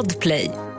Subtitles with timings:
[0.00, 0.69] Podplay.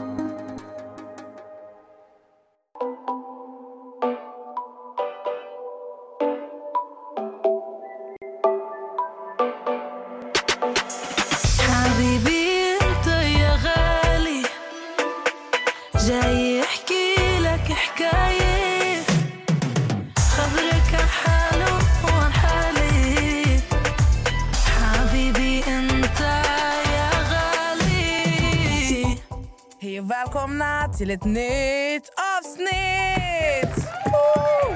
[31.02, 33.86] Till ett nytt avsnitt!
[34.06, 34.76] Woo!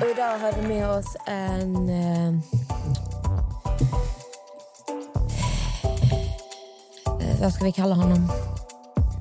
[0.00, 1.88] Och idag har vi med oss en...
[1.88, 2.28] Eh,
[7.20, 8.32] eh, vad ska vi kalla honom?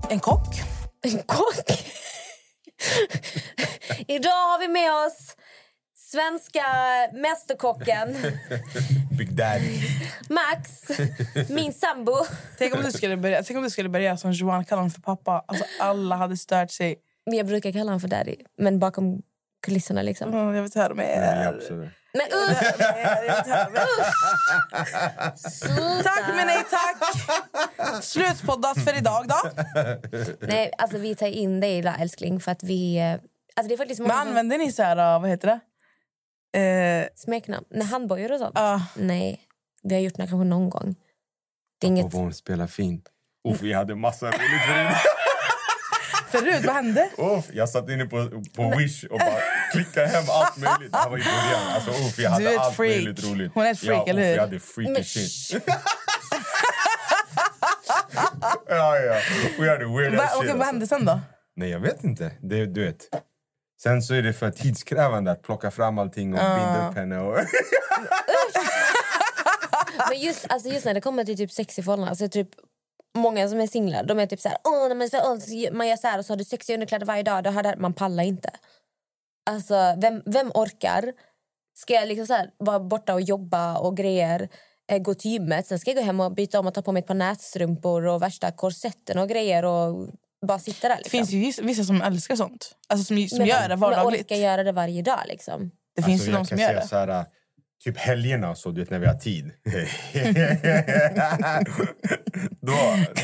[0.10, 0.62] En kock.
[1.02, 1.66] En kock?
[4.08, 5.36] idag har vi med oss
[5.96, 6.66] svenska
[7.14, 8.18] mästerkocken
[9.18, 9.80] Big Daddy.
[10.30, 10.70] Max,
[11.50, 12.14] min sambo.
[12.58, 15.02] Tänk om du skulle börja, tänk om du skulle börja som Johan kallar honom för
[15.02, 15.44] pappa.
[15.48, 16.96] Alltså, alla hade stört sig.
[17.26, 19.22] Men Jag brukar kalla honom för daddy, men bakom
[19.66, 20.30] kulisserna liksom.
[20.34, 21.62] Mm, jag vill inte höra mer.
[22.14, 22.58] Men usch!
[25.52, 26.04] Sluta.
[26.04, 28.04] Tack men nej tack!
[28.04, 29.42] Slutpoddat för idag då.
[30.40, 32.98] Nej, alltså vi tar in dig älskling för att vi...
[32.98, 33.14] eh,
[33.56, 35.60] Alltså det är faktiskt Men många som- använder ni så här, uh, vad heter det?
[36.60, 37.66] Eh, smeknamn.
[37.70, 38.52] Nej, handbojor och sånt.
[38.56, 38.82] Ja.
[38.96, 39.42] Nej,
[39.84, 40.96] vi har gjort det kanske någon gång.
[41.82, 42.14] Det är Och inget...
[42.14, 43.06] hon spelar fint.
[43.50, 44.98] Uff, vi hade massa roligt förut.
[46.30, 47.10] förut, vad hände?
[47.18, 49.40] Uff, jag satt inne på, på Wish och bara
[49.72, 50.92] klickade hem allt möjligt.
[50.92, 51.68] Det här var i början.
[51.76, 52.96] Alltså, uff, jag hade allt freak.
[52.96, 53.52] möjligt roligt.
[53.54, 54.32] Hon är ett freak, ja, eller hur?
[54.34, 55.64] Jag hade freaky Men shit.
[58.68, 59.16] ja, ja.
[59.60, 60.50] We hade weird Va, okej, shit.
[60.50, 60.64] vad alltså.
[60.64, 61.20] hände sen då?
[61.56, 62.32] Nej, jag vet inte.
[62.42, 62.98] Det, du vet.
[63.84, 67.18] Sen så är det för tidskrävande att plocka fram allting och binda upp henne.
[67.20, 67.38] Och
[70.10, 72.50] Men just, alltså just när det kommer till typ sex i förhållanden, alltså typ
[73.18, 75.98] Många som är singlar de är typ så här, Åh, när man, åh, man gör
[75.98, 77.44] så här och så har du sexiga underkläder varje dag.
[77.44, 78.50] Då har det, man pallar inte.
[79.50, 81.14] Alltså, vem, vem orkar?
[81.78, 84.50] Ska jag liksom så här, vara borta och jobba och grejer?
[84.92, 86.92] Eh, gå till gymmet, sen ska jag gå hem och byta om och ta på
[86.92, 90.10] mig ett par nätstrumpor och värsta korsetten och grejer och
[90.48, 90.96] bara sitta där.
[90.96, 91.18] Det Liksom.
[91.28, 92.76] finns ju vissa, som älskar sånt.
[92.90, 94.22] Alltså som, som Men- gör det men vardagliga.
[94.22, 95.72] orkar göra det varje dag liksom.
[95.96, 96.74] Det finns Alltså, ju de som gör
[97.08, 97.26] det.
[97.84, 99.52] Typ helgerna, så, du vet, när vi har tid.
[102.62, 102.74] då,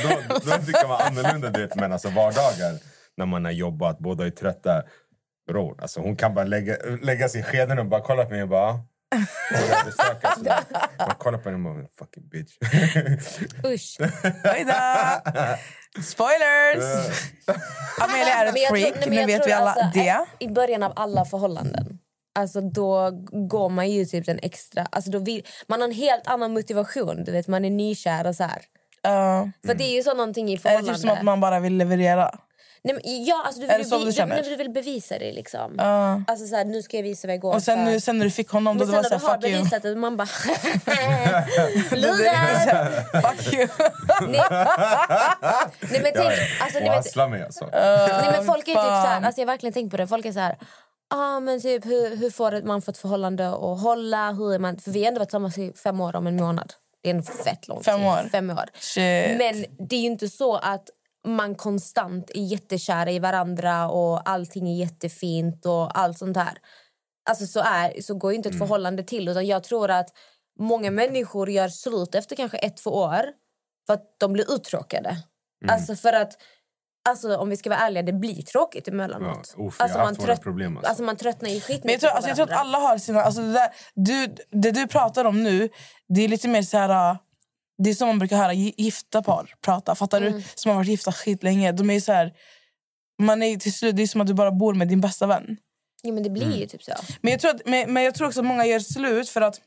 [0.03, 0.09] då,
[0.45, 1.49] då tycker man annorlunda.
[1.49, 2.79] Du vet, men alltså vardagar,
[3.17, 4.83] när man har jobbat, båda är trötta.
[5.47, 8.41] Bror, alltså, hon kan bara lägga, lägga sig i skeden och bara kolla på mig
[8.43, 8.79] och bara...
[10.99, 12.57] Man kollar på henne och bara, fucking bitch.
[13.65, 13.97] Usch.
[14.43, 15.21] Oj då!
[16.01, 17.07] Spoilers!
[18.01, 20.09] Amelia är Men ett jag tror- freak, nu vet vi alla alltså, det.
[20.09, 21.99] att I början av alla förhållanden
[22.37, 24.87] Alltså då går man ju typ den extra...
[24.91, 27.23] Alltså då vill, man har en helt annan motivation.
[27.23, 28.61] Du vet, man är nykär och så här.
[29.01, 29.49] Ja.
[29.65, 30.93] För det är ju så någonting i är det förhållande.
[30.93, 32.31] typ som att man bara vill leverera?
[32.83, 34.35] Nej, men, ja, alltså, du vill, du känner?
[34.35, 35.75] men du vill bevisa det liksom.
[35.77, 36.23] Ja.
[36.27, 37.85] Alltså så här, nu ska jag visa vad jag går Och sen, för.
[37.91, 39.57] nu, sen när du fick honom, då men sen var när du har fuck you.
[39.57, 40.27] bevisat det, man bara...
[42.31, 43.67] Här, fuck you.
[44.27, 44.41] Nej.
[45.79, 47.69] Nej men tänk, alltså, ni vet, mig alltså.
[47.73, 50.07] Nej, men folk är typ så här, alltså jag har verkligen tänkt på det.
[50.07, 50.57] Folk är så här,
[51.09, 54.31] ah, men typ, hur, hur får man för ett förhållande att hålla?
[54.31, 54.77] Hur är man?
[54.77, 56.73] För vi har ändå varit tillsammans i fem år om en månad.
[57.03, 58.07] Det är en fett lång Fem tid.
[58.07, 58.29] år?
[58.31, 58.65] Fem år.
[58.73, 59.37] Shit.
[59.37, 60.89] Men det är inte så att
[61.27, 66.57] man konstant är jättekära i varandra och allting är jättefint och allt sånt här.
[67.29, 68.67] Alltså så, är, så går inte ett Mm.
[68.67, 69.27] förhållande till.
[69.27, 70.09] Utan jag tror att
[70.59, 73.25] många människor gör slut efter kanske ett, två år
[73.87, 75.09] för att de blir uttråkade.
[75.09, 75.73] Mm.
[75.75, 76.33] Alltså för att
[77.07, 79.53] Alltså om vi ska vara ärliga, det blir tråkigt emellanåt.
[79.57, 80.89] Ja, jag alltså, haft våra problem, alltså.
[80.89, 83.21] alltså man tröttnar i skit Men jag tror, alltså, jag tror att alla har sina...
[83.21, 85.69] Alltså det, där, du, det du pratar om nu,
[86.09, 87.11] det är lite mer så här...
[87.11, 87.17] uh,
[87.77, 89.95] Det är som man brukar höra gi- gifta par prata.
[89.95, 90.33] Fattar Mm.
[90.33, 90.43] du?
[90.55, 91.71] Som har varit gifta skitlänge.
[91.71, 92.33] De är så här...
[93.21, 95.57] Man är till slut, det är som att du bara bor med din bästa vän.
[96.01, 96.57] Ja men det blir Mm.
[96.59, 96.91] ju typ så.
[97.21, 99.61] Men jag tror, att, men, men jag tror också att många gör slut för att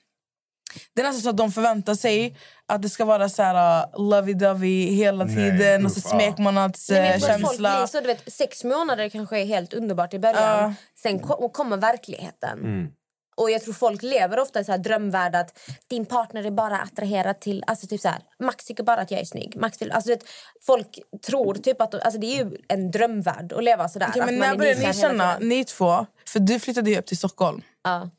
[0.95, 2.37] det är nästan så att de förväntar sig
[2.69, 5.87] att det ska vara så här uh, lovey-dovey hela Nej, tiden.
[5.87, 6.11] och så uff, ja.
[6.11, 10.63] smekmånads Nej, men eh, så, vet, sex månader kanske är helt underbart i början.
[10.63, 10.75] Ja.
[11.03, 12.59] Sen ko- kommer verkligheten.
[12.59, 12.89] Mm.
[13.37, 15.59] Och jag tror folk lever ofta i så här drömvärld att
[15.91, 17.65] din partner är bara attraherad till...
[17.66, 19.57] Alltså typ så här, Max tycker bara att jag är snygg.
[19.57, 20.23] Max vill, alltså vet,
[20.66, 21.95] folk tror typ att...
[21.95, 23.97] Alltså det är ju en drömvärld att leva att
[24.27, 27.19] men man när är började ni känna, ni två, för du flyttade ju upp till
[27.19, 27.63] Stockholm.
[27.84, 28.11] Ja.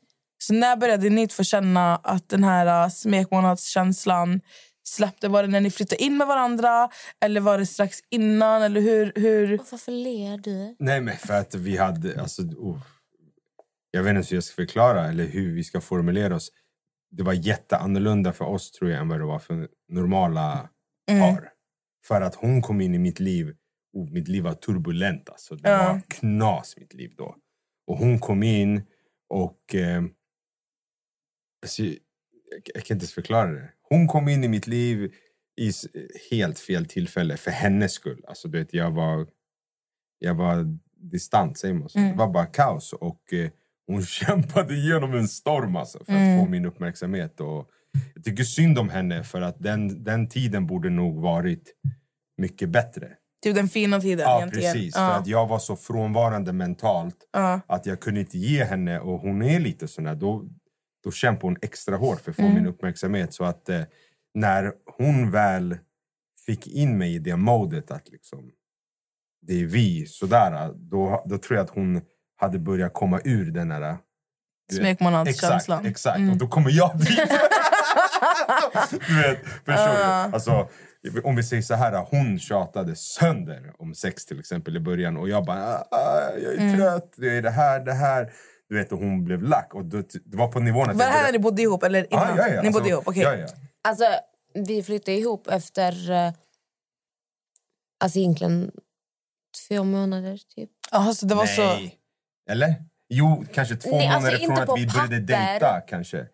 [0.46, 4.40] Så när började ni två känna att den här uh, smekmånadskänslan
[4.84, 5.28] släppte?
[5.28, 6.88] Var det när ni flyttade in med varandra?
[7.20, 8.62] Eller var det strax innan?
[8.62, 9.60] Eller hur, hur?
[9.60, 10.76] Och varför ler du?
[10.78, 12.20] Nej, men för att vi hade...
[12.20, 12.78] Alltså, oh,
[13.90, 16.50] jag vet inte hur jag ska förklara eller hur vi ska formulera oss.
[17.10, 20.68] Det var jätteannorlunda för oss tror jag än vad det var för normala
[21.08, 21.48] par.
[22.04, 23.54] För att hon kom in i mitt liv
[23.96, 25.28] och mitt liv var turbulent.
[25.30, 25.54] Alltså.
[25.54, 25.92] Det Ja.
[25.92, 27.36] var knas mitt liv då.
[27.86, 28.82] Och hon kom in
[29.28, 29.74] och...
[29.74, 30.02] Eh,
[31.62, 33.68] alltså, jag, kan inte ens förklara det.
[33.88, 35.12] Hon kom in i mitt liv
[35.60, 35.72] i
[36.30, 38.24] helt fel tillfälle för hennes skull.
[38.28, 39.26] Alltså, du vet, jag var,
[40.18, 40.78] jag var
[41.10, 41.98] distant, säger man så?
[41.98, 42.10] Mm.
[42.10, 42.92] Det var bara kaos.
[42.92, 43.50] Och eh,
[43.86, 46.44] hon kämpade igenom en storm alltså, för att Mm.
[46.44, 47.40] få min uppmärksamhet.
[47.40, 47.68] Och
[48.14, 51.74] jag tycker synd om henne för att den, den tiden borde nog varit
[52.38, 53.08] mycket bättre.
[53.42, 54.72] Typ den fina tiden Ja, egentligen.
[54.72, 54.94] precis.
[54.96, 55.08] Ja.
[55.08, 57.60] För att jag var så frånvarande mentalt Ja.
[57.66, 60.44] att jag kunde inte ge henne, och hon är lite sån då,
[61.04, 62.54] då kämpar hon extra hårt för att få Mm.
[62.54, 63.34] min uppmärksamhet.
[63.34, 63.82] Så att eh,
[64.34, 65.76] när hon väl
[66.46, 68.50] fick in mig i det modet att liksom,
[69.46, 72.00] det är vi, sådär, då, då tror jag att hon
[72.36, 73.80] hade börjat komma ur den här...
[73.80, 73.98] du vet-
[74.70, 75.86] Exakt, Smekmånadskänslan.
[75.86, 76.18] exakt.
[76.18, 76.30] Mm.
[76.30, 77.08] Och då kommer jag dit.
[78.90, 80.02] du vet, förstår du?
[80.34, 80.68] Alltså,
[81.24, 85.28] om vi säger så här, hon tjatade sönder om sex till exempel i början och
[85.28, 86.76] jag bara, ah, ah, jag är Mm.
[86.76, 88.32] trött, det är det här, det här.
[88.72, 89.74] Du vet, och hon blev lack.
[89.74, 91.82] Och då, det var på nivån att Var det här när började- ni bodde ihop?
[91.82, 92.26] Eller innan?
[92.32, 92.62] Ah, ja, ja.
[92.62, 93.08] Ni bodde Alltså, ihop?
[93.08, 93.22] Okej.
[93.22, 93.46] ja, ja.
[93.82, 94.04] Alltså,
[94.54, 96.10] vi flyttade ihop efter...
[96.10, 96.32] eh,
[98.04, 98.70] Alltså egentligen
[99.68, 100.70] två månader, typ.
[100.90, 101.62] Jaha, så det var så...
[101.66, 101.98] Nej.
[102.50, 102.74] Eller?
[103.08, 105.50] Jo, kanske två Nej, alltså månader från inte att vi började papper.
[105.50, 105.80] dejta.
[105.80, 106.26] kanske.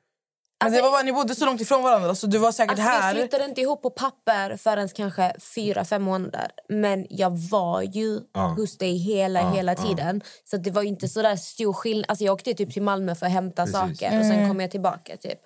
[0.64, 2.84] Men det var bara, ni bodde så långt ifrån varandra så du var säkert Alltså,
[2.84, 3.14] här.
[3.14, 6.50] Vi flyttade inte ihop på papper förrän kanske fyra, fem månader.
[6.68, 8.40] Men jag var ju Ja.
[8.46, 10.20] hos dig hela, Ja, hela tiden.
[10.44, 12.04] Så det var inte så där stor skillnad.
[12.08, 13.76] Alltså, jag åkte typ till Malmö för att hämta Precis.
[13.80, 15.16] saker och sen kom jag tillbaka.
[15.16, 15.38] Typ.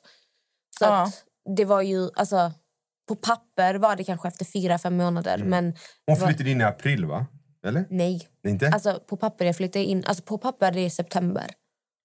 [0.78, 1.10] Så
[1.56, 2.10] det var ju...
[2.14, 2.52] Alltså,
[3.08, 5.38] på papper var det kanske efter fyra, fem månader.
[5.38, 5.74] Men Mm.
[6.06, 7.26] Hon det var- flyttade in i april, va?
[7.66, 7.84] Eller?
[7.90, 8.28] nej.
[8.44, 8.68] Nej, Inte?
[8.68, 10.04] Alltså, på papper jag flyttade in...
[10.06, 11.50] Alltså, på papper det är september.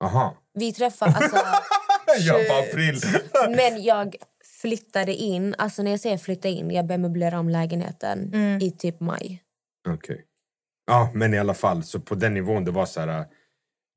[0.03, 0.35] Aha.
[0.53, 1.15] Vi träffade...
[1.15, 1.35] Alltså,
[2.19, 3.01] Jag bara april.
[3.55, 4.15] Men jag
[4.61, 8.61] flyttade in, alltså när jag säger flytta in, jag började möblera om lägenheten Mm.
[8.61, 9.43] i typ maj.
[9.89, 10.21] Okej.
[10.87, 13.25] Ja, men i alla fall, så på den nivån det var så här...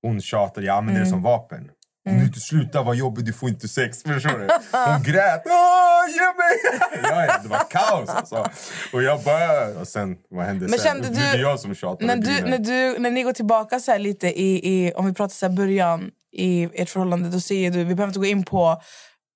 [0.03, 1.71] Hon tjatade, jag använder det som vapen.
[2.09, 4.03] Om du inte slutar vara jobbig, du får inte sex.
[4.07, 4.49] Förstår du?
[4.93, 5.43] Hon grät.
[5.47, 6.81] Åh, ge mig!
[7.03, 8.47] ja, ja, det var kaos alltså.
[8.93, 9.81] Och jag bara...
[9.81, 11.03] Och sen, vad hände Men sen?
[11.03, 11.71] kände det du- jag som.
[12.01, 15.07] När, och du, när, du, när ni går tillbaka så här lite i, i om
[15.07, 18.27] vi pratar så här början i ert förhållande, då säger du, vi behöver inte gå
[18.27, 18.83] in på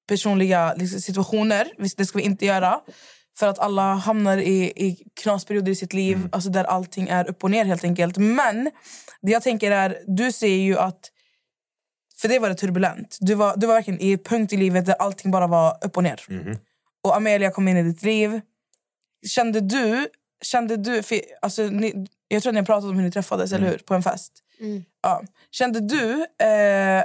[0.08, 2.80] personliga liksom, situationer, det ska vi inte göra.
[3.38, 6.28] För att alla hamnar i, i knasperioder i sitt liv, Mm.
[6.32, 8.16] alltså där allting är upp och ner helt enkelt.
[8.16, 8.70] Men
[9.22, 11.10] det jag tänker är, du säger ju att,
[12.20, 13.18] för det var det turbulent.
[13.20, 16.02] Du var, du var verkligen i punkt i livet där allting bara var upp och
[16.02, 16.20] ner.
[16.28, 16.58] Mhm.
[17.04, 18.40] Och Amelia kom in i ditt liv.
[19.26, 20.08] Kände du...
[20.42, 23.52] Kände du för, alltså, ni, jag tror att ni har pratat om hur ni träffades,
[23.52, 23.78] eller hur?
[23.78, 24.32] På en fest.
[24.60, 24.84] Mm.
[25.02, 25.22] Ja.
[25.50, 26.26] Kände du...
[26.46, 27.04] Eh,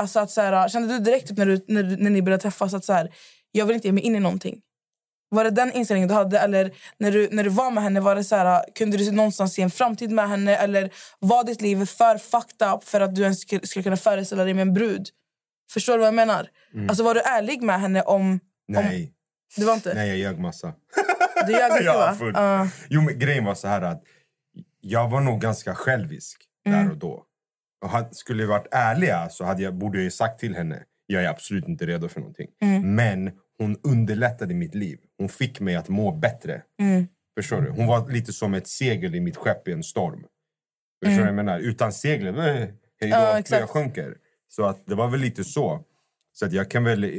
[0.00, 2.74] alltså att, så här, kände du direkt typ, när, du, när, när ni började träffas
[2.74, 3.10] att så här,
[3.52, 4.60] jag vill inte ge mig in i någonting?
[5.28, 6.38] Var det den inställningen du hade?
[6.38, 9.54] Eller när du, när du var med henne, var det så här, kunde du någonstans
[9.54, 10.56] se en framtid med henne?
[10.56, 14.44] Eller var ditt liv för fucked up för att du ens skulle, skulle kunna föreställa
[14.44, 15.08] dig med en brud?
[15.72, 16.48] Förstår du vad jag menar?
[16.88, 18.40] Alltså var du ärlig med henne om...
[18.68, 19.12] Nej,
[19.56, 19.94] Du var inte?
[19.94, 20.72] nej, jag ljög massa.
[21.46, 22.14] Du ljög mycket va?
[22.18, 22.32] full.
[22.34, 22.68] Ja.
[22.88, 24.02] Jo, men grejen var så här att
[24.80, 26.84] jag var nog ganska självisk Mm.
[26.84, 27.24] där och då.
[27.82, 30.84] Och hade, skulle jag varit ärliga så hade jag, borde jag ju sagt till henne
[31.12, 32.50] jag är absolut inte redo för någonting.
[32.60, 32.94] Mm.
[32.94, 34.98] Men hon underlättade mitt liv.
[35.18, 36.62] Hon fick mig att må bättre.
[36.80, 37.06] Mm.
[37.38, 37.70] Förstår du?
[37.70, 40.24] Hon var lite som ett segel i mitt skepp i en storm.
[41.04, 41.58] Förstår du vad jag menar?
[41.58, 43.42] Utan seglet, eh, hej då, Mm.
[43.50, 44.16] Ja, jag sjunker.
[44.48, 45.84] Så att det var väl lite så.
[46.32, 47.10] Så att jag kan väl, eh,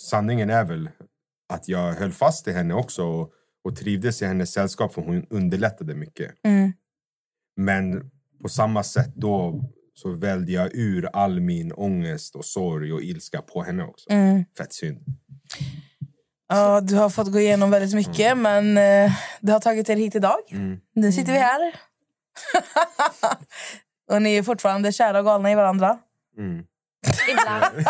[0.00, 0.90] sanningen är väl
[1.48, 3.32] att jag höll fast i henne också och,
[3.64, 6.34] och trivdes i hennes sällskap för hon underlättade mycket.
[6.44, 6.72] Mm.
[7.56, 8.10] Men
[8.44, 9.60] på samma sätt då
[9.94, 14.10] så välde jag ur all min ångest och sorg och ilska på henne också.
[14.10, 14.44] Mm.
[14.58, 14.98] Fett synd.
[16.48, 20.14] Ja, du har fått gå igenom väldigt mycket, men eh, det har tagit er hit
[20.14, 20.36] idag.
[20.50, 20.78] Mm.
[20.94, 21.74] Nu sitter vi här.
[24.10, 25.98] och ni är fortfarande kära och galna i varandra.
[26.38, 26.64] Mm.
[27.30, 27.86] Ibland.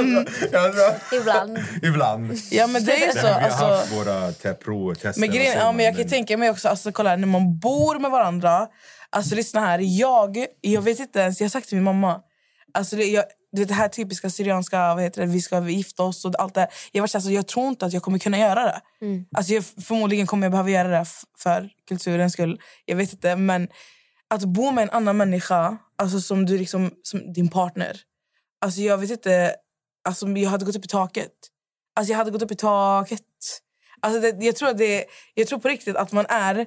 [1.12, 1.58] Ibland.
[1.82, 2.32] Ibland.
[2.50, 3.26] Ja, men det är ju så.
[3.26, 5.20] Vi har Alltså, haft våra te- provtester.
[5.20, 7.58] men, och grejen, ja, men jag kan tänka mig också, alltså, kolla här, när man
[7.58, 8.68] bor med varandra.
[9.12, 12.20] Alltså lyssna här, jag, jag vet inte ens, jag har sagt till min mamma.
[12.74, 16.34] Alltså, det, jag, det, här typiska syrianska, vad heter det, vi ska gifta oss och
[16.38, 16.68] allt det.
[16.92, 18.80] Jag, var alltså, jag tror inte att jag kommer kunna göra det.
[19.36, 21.06] Alltså, jag, förmodligen kommer jag behöva göra det
[21.38, 22.60] för kulturens skull.
[22.84, 23.68] Jag vet inte, men
[24.28, 28.00] att bo med en annan människa, alltså som du liksom, som din partner.
[28.60, 29.54] Alltså jag vet inte,
[30.04, 31.32] alltså jag hade gått upp i taket.
[31.96, 33.20] Alltså jag hade gått upp i taket.
[34.00, 36.66] Alltså det, jag, tror det, jag tror på riktigt att man är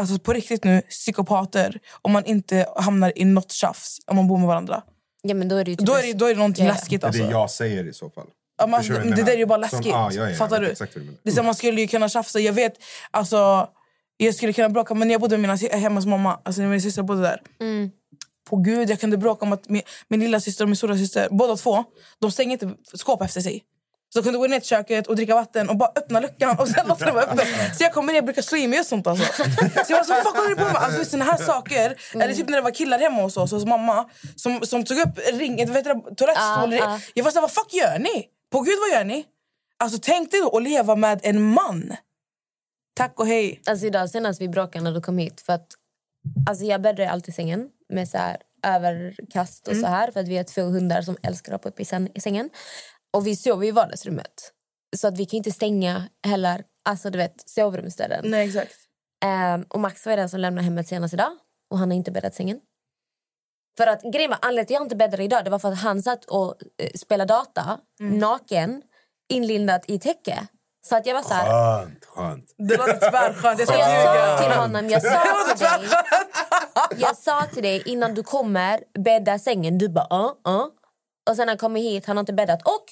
[0.00, 4.38] alltså på riktigt nu psykopater om man inte hamnar i något tjafs om man bor
[4.38, 4.82] med varandra.
[5.22, 6.70] Ja, men då är det ju typ Då är det, då är det någonting Ja,
[6.70, 6.74] ja.
[6.74, 7.00] läskigt.
[7.00, 7.22] Det är Alltså.
[7.22, 8.26] det jag säger i så fall.
[8.58, 9.92] Ja, man, det där är ju bara Som- läskigt.
[9.92, 10.74] ja, ja, ja, jag Fattar du?
[11.22, 12.40] Det är så, man skulle ju kunna tjafsa.
[12.40, 12.72] Jag vet,
[13.10, 13.68] alltså,
[14.16, 16.40] jag skulle kunna bråka, men jag bodde med mina, hemma hos mamma.
[16.44, 17.40] Alltså, när min syster bodde där.
[18.50, 21.28] På gud, jag kunde bråka om att min, min lilla syster och min stora syster,
[21.30, 21.84] båda två,
[22.18, 23.62] de stänger inte skåp efter sig.
[24.12, 26.68] Så jag kunde gå ner till köket och dricka vatten och bara öppna luckan och
[26.68, 27.46] sen låta det vara öppen.
[27.78, 29.24] Så jag kommer ner och brukar slå i mig och sånt alltså.
[29.86, 30.76] Så jag var så fuck håller du på med?
[30.76, 31.96] Alltså såna här saker.
[32.14, 35.18] Eller typ när det var killar hemma hos oss, hos mamma, som, som tog upp
[35.32, 36.72] ringen, vet du, toalettstol.
[36.72, 37.00] Ja, ja.
[37.14, 38.24] Jag var såhär, vad fuck gör ni?
[38.50, 39.24] På gud vad gör ni?
[39.78, 41.96] Alltså tänk dig då att leva med en man.
[42.94, 43.62] Tack och hej.
[43.66, 45.40] Alltså idag senast vi bråkade när du kom hit.
[45.40, 45.66] För att,
[46.48, 50.10] alltså jag bäddar alltid sängen med så här överkast och så här.
[50.10, 52.50] För att vi har två hundar som älskar att hoppa upp i sängen.
[53.12, 54.52] Och vi sover i vardagsrummet.
[54.96, 58.30] Så att vi kan inte stänga heller, alltså du vet, sovrumsdörren.
[58.30, 58.74] Nej exakt.
[59.24, 61.32] Ehm, och Max var den som lämnade hemmet senast idag.
[61.70, 62.60] Och han har inte bäddat sängen.
[63.76, 65.78] För att grejen var, anledningen till att jag inte bäddade idag det var för att
[65.78, 68.82] han satt och eh, spelade data naken
[69.32, 70.46] inlindad i täcke.
[70.84, 72.54] Så att jag var så här, Skönt, skönt.
[72.58, 73.58] Det låter tvärskönt.
[73.58, 75.88] Jag jag sa till honom, jag sa till dig,
[76.96, 79.78] jag sa till dig innan du kommer bädda sängen.
[79.78, 80.66] Du bara uh, uh.
[81.30, 82.62] Och sen när han kommer hit, han har inte bäddat.
[82.62, 82.84] Och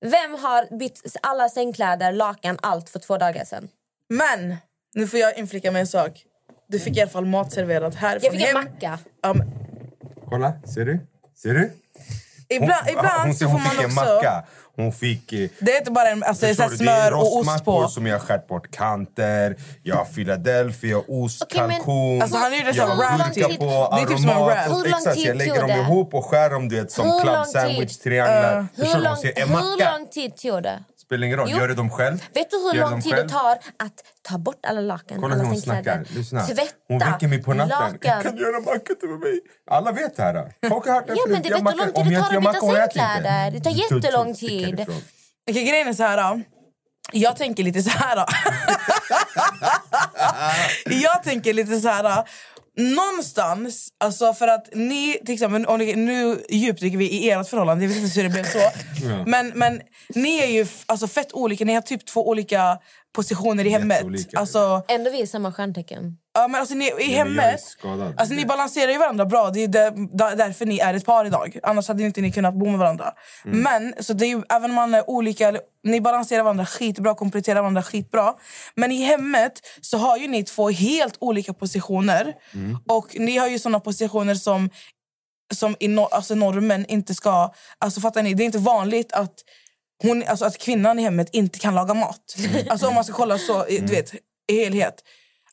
[0.00, 3.68] vem har bytt alla sängkläder, lakan, allt för två dagar sedan?
[4.08, 4.56] Men
[4.94, 6.24] nu får jag inflika med en sak.
[6.68, 8.64] Du fick i alla fall mat serverat härifrån Jag fick en hem.
[8.64, 8.98] macka.
[9.34, 9.52] Men
[10.28, 11.00] Kolla, ser du?
[11.36, 11.72] Ser du?
[12.48, 14.00] ibland ibland hon, så hon får man också...
[14.00, 14.44] macka.
[14.76, 15.32] Hon fick...
[15.32, 16.68] eh, Det är inte bara en, alltså, det är så du?
[16.68, 17.88] Det är smör och ost på.
[17.88, 19.56] som jag har skärt bort kanter.
[19.82, 22.22] Jag har Philadelphia, ost, men- kalkon.
[22.22, 23.58] Alltså, han har wrap gurka typ.
[23.58, 23.64] på,
[23.96, 24.36] Det är typ som en.
[24.36, 27.44] Hur lång Exakt, jag lägger dem ihop och skär dem du vet, som club lång
[27.44, 28.02] sandwich, tid?
[28.02, 28.66] trianglar.
[28.76, 30.84] Hur lång, hur lång tid tog det?
[31.06, 31.48] Spelar ingen roll.
[31.50, 31.58] Jo.
[31.58, 32.24] Gör du dem själv?
[32.34, 33.26] Vet du hur Gör lång tid själv?
[33.26, 35.20] det tar att ta bort alla lakan?
[35.20, 36.14] Kolla alla hur hon sängkläder, snackar.
[36.18, 36.46] Lyssna.
[36.46, 37.92] Tvätta Hon väcker mig på natten.
[37.92, 38.22] lakan.
[38.22, 39.40] Kan du göra macka till mig?
[39.70, 40.52] Alla vet det här.
[40.68, 42.60] Folk har hört det Ja, men Jag vet hur lång tid det tar att byta
[42.60, 43.50] sängkläder.
[43.50, 44.80] Det tar jättelång tid.
[45.50, 46.16] Okej, grejen är så här.
[46.16, 46.40] då.
[47.12, 48.16] Jag tänker lite så här.
[48.16, 48.26] då.
[50.94, 52.02] jag tänker lite så här.
[52.02, 52.24] då.
[52.76, 57.84] Någonstans, alltså för att ni, till exempel, om ni, nu djupdyker vi i ert förhållande,
[57.84, 58.70] jag vet inte hur det blev så.
[59.26, 59.80] Men, men
[60.14, 62.78] ni är ju alltså, fett olika, ni har typ två olika
[63.14, 63.96] positioner i hemmet.
[63.96, 64.38] Jätteolika.
[64.38, 66.16] Alltså, Ändå vi är samma stjärntecken.
[66.36, 67.60] Ja, men alltså ni, I hemmet,
[68.16, 69.50] alltså ni balanserar ju varandra bra.
[69.50, 71.58] Det är där, där, därför ni är ett par idag.
[71.62, 73.12] Annars hade inte ni kunnat bo med varandra.
[73.44, 73.60] Mm.
[73.60, 77.60] Men så det är ju, även om man är olika, ni balanserar varandra skitbra, kompletterar
[77.60, 78.34] varandra skitbra.
[78.74, 82.34] Men i hemmet så har ju ni två helt olika positioner.
[82.54, 82.78] Mm.
[82.88, 84.70] Och ni har ju såna positioner som,
[85.54, 87.52] som i no, alltså normen inte ska...
[87.78, 88.34] Alltså fattar ni?
[88.34, 89.34] Det är inte vanligt att
[90.02, 92.36] hon, alltså att kvinnan i hemmet inte kan laga mat.
[92.70, 94.14] Alltså om man ska kolla så, du vet,
[94.48, 95.02] i helhet.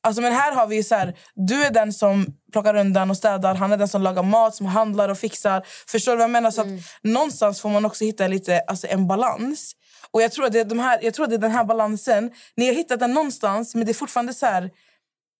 [0.03, 3.55] Alltså men här har vi så här, du är den som plockar undan och städar,
[3.55, 5.65] han är den som lagar mat, som handlar och fixar.
[5.87, 6.51] Förstår du vad jag menar?
[6.51, 6.67] Så att
[7.01, 9.75] någonstans får man också hitta lite, alltså en balans.
[10.11, 11.63] Och jag tror, att det är de här, jag tror att det är den här
[11.63, 14.69] balansen, ni har hittat den någonstans men det är fortfarande så här,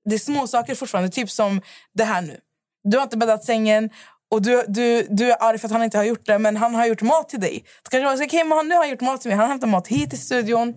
[0.10, 1.62] det är små saker fortfarande, typ som
[1.94, 2.40] det här nu.
[2.84, 3.90] Du har inte bäddat sängen
[4.32, 6.76] och du, du, du är arg för att han inte har gjort det men han
[6.76, 7.64] har gjort mat till dig.
[7.84, 9.68] Då kanske man säger, men han, nu har han gjort mat till mig, han hämtar
[9.68, 10.76] mat hit till studion.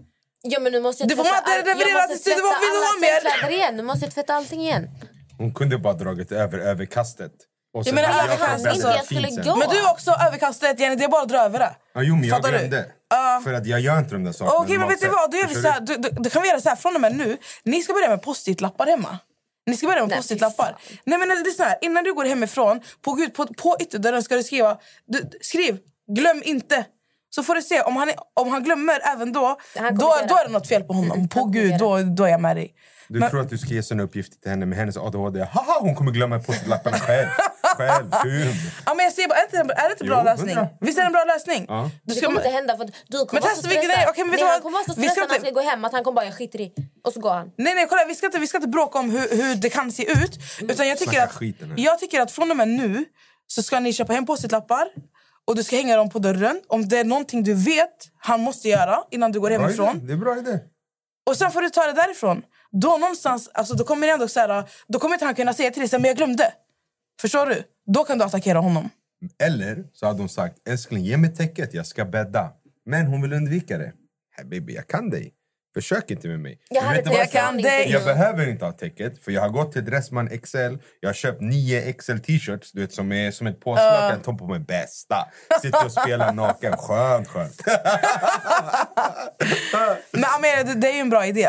[0.50, 3.06] Ja, men nu måste jag Du får tvätta jag levererad måste till vad vill du
[3.08, 3.50] ha mer?
[3.56, 3.76] igen.
[3.76, 4.88] Nu måste jag tvätta allting igen.
[5.38, 7.32] Hon kunde bara dragit över överkastet.
[7.74, 9.56] Och sen menar, överkast, fått alltså, jag skulle gå.
[9.56, 11.76] Men du är också överkastet, Jenny, det är bara att dra över det.
[11.94, 12.58] Ja, jo, men jag Fattar du?
[12.58, 12.86] glömde.
[13.10, 13.40] Ja.
[13.44, 14.58] För att jag gör inte de där sakerna.
[14.58, 15.30] Okej, men normalt vet du vad?
[15.30, 17.00] Då, gör vi så här, då, då, då kan vi göra så här från och
[17.00, 17.36] med nu.
[17.64, 19.18] Ni ska börja med post-it-lappar hemma.
[19.66, 20.76] Ni ska börja med Nej, post-it-lappar.
[21.04, 24.42] men det är så här, innan du går hemifrån, på, på, på ytterdörren ska du
[24.42, 24.78] skriva...
[25.06, 25.78] Du, skriv,
[26.16, 26.84] glöm inte.
[27.30, 29.40] Så får du se, om han, är- om han glömmer även då,
[29.74, 30.34] då, då det.
[30.34, 31.28] är det något fel på honom.
[31.28, 32.74] På gud, då, då är jag med dig.
[33.08, 35.40] Du Men- tror att du ska ge såna uppgifter till henne med hennes ADHD.
[35.52, 37.28] Haha, hon kommer glömma postlapparna själv.
[37.76, 38.10] själv.
[38.86, 40.48] Ja, men jag säger bara, är det, inte- är det inte bra Jo, lösning?
[40.56, 40.68] hundra.
[40.80, 41.64] Visst är det en bra lösning?
[41.68, 41.90] Ja.
[42.04, 43.88] Du Det ska, kommer inte hända för att du kommer Men vara testa så stressad.
[43.96, 45.60] nej, okej, men nej, han kommer vara så Vi ska stressad när han inte- ska
[45.60, 46.72] gå hem att han kommer bara jag skiter i.
[47.04, 47.46] Och så går han.
[47.64, 49.92] Nej, nej, kolla, vi ska inte, vi ska inte bråka om hur, hur det kan
[49.92, 50.34] se ut.
[50.70, 53.04] Utan jag tycker, Snacka att, skiten jag tycker att från och med nu
[53.46, 54.86] så ska ni köpa hem post-it-lappar
[55.46, 56.60] och du ska hänga dem på dörren.
[56.68, 59.62] Om det är någonting du vet han måste göra innan du går Bra idé.
[59.62, 60.06] hemifrån.
[60.06, 60.58] Det är bra idé.
[61.30, 62.42] Och sen får du ta det därifrån.
[62.72, 65.80] Då någonstans, alltså, då kommer ändå så här, då kommer inte han kunna säga till
[65.80, 66.52] dig så här, men jag glömde.
[67.20, 67.62] Förstår du?
[67.86, 68.90] Då kan du attackera honom.
[69.42, 72.52] Eller så hade hon sagt älskling ge mig täcket, jag ska bädda.
[72.86, 73.92] Men hon vill undvika det.
[74.36, 75.32] Hey, baby, jag kan dig.
[75.76, 76.58] Försök inte med mig.
[76.68, 77.68] Jag hade jag kan inte.
[77.68, 80.76] Jag behöver inte ha täcket, för jag har gått till Dressman XL.
[81.00, 84.20] Jag har köpt nio XL t-shirts, du vet, som är som ett påslakan.
[84.26, 84.36] Uh.
[84.36, 85.16] på mig bästa.
[85.62, 86.76] Sitter och spelar naken.
[86.76, 87.62] Skönt, skönt.
[90.10, 91.48] Men Amelia, det, det är ju en bra idé.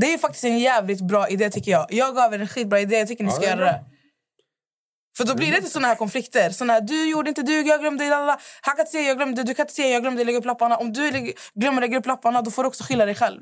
[0.00, 1.86] Det är faktiskt en jävligt bra idé tycker jag.
[1.90, 3.84] Jag gav er en skitbra idé, jag tycker ni ska det är göra det.
[5.16, 6.50] För då blir det inte såna här konflikter.
[6.50, 8.38] Såna här, du gjorde inte, du, jag glömde, lalala.
[8.60, 10.76] Han kan inte säga jag glömde, du kan inte säga jag glömde lägga upp lapparna.
[10.76, 13.40] Om du glömmer lägga upp lapparna då får du också skylla dig själv.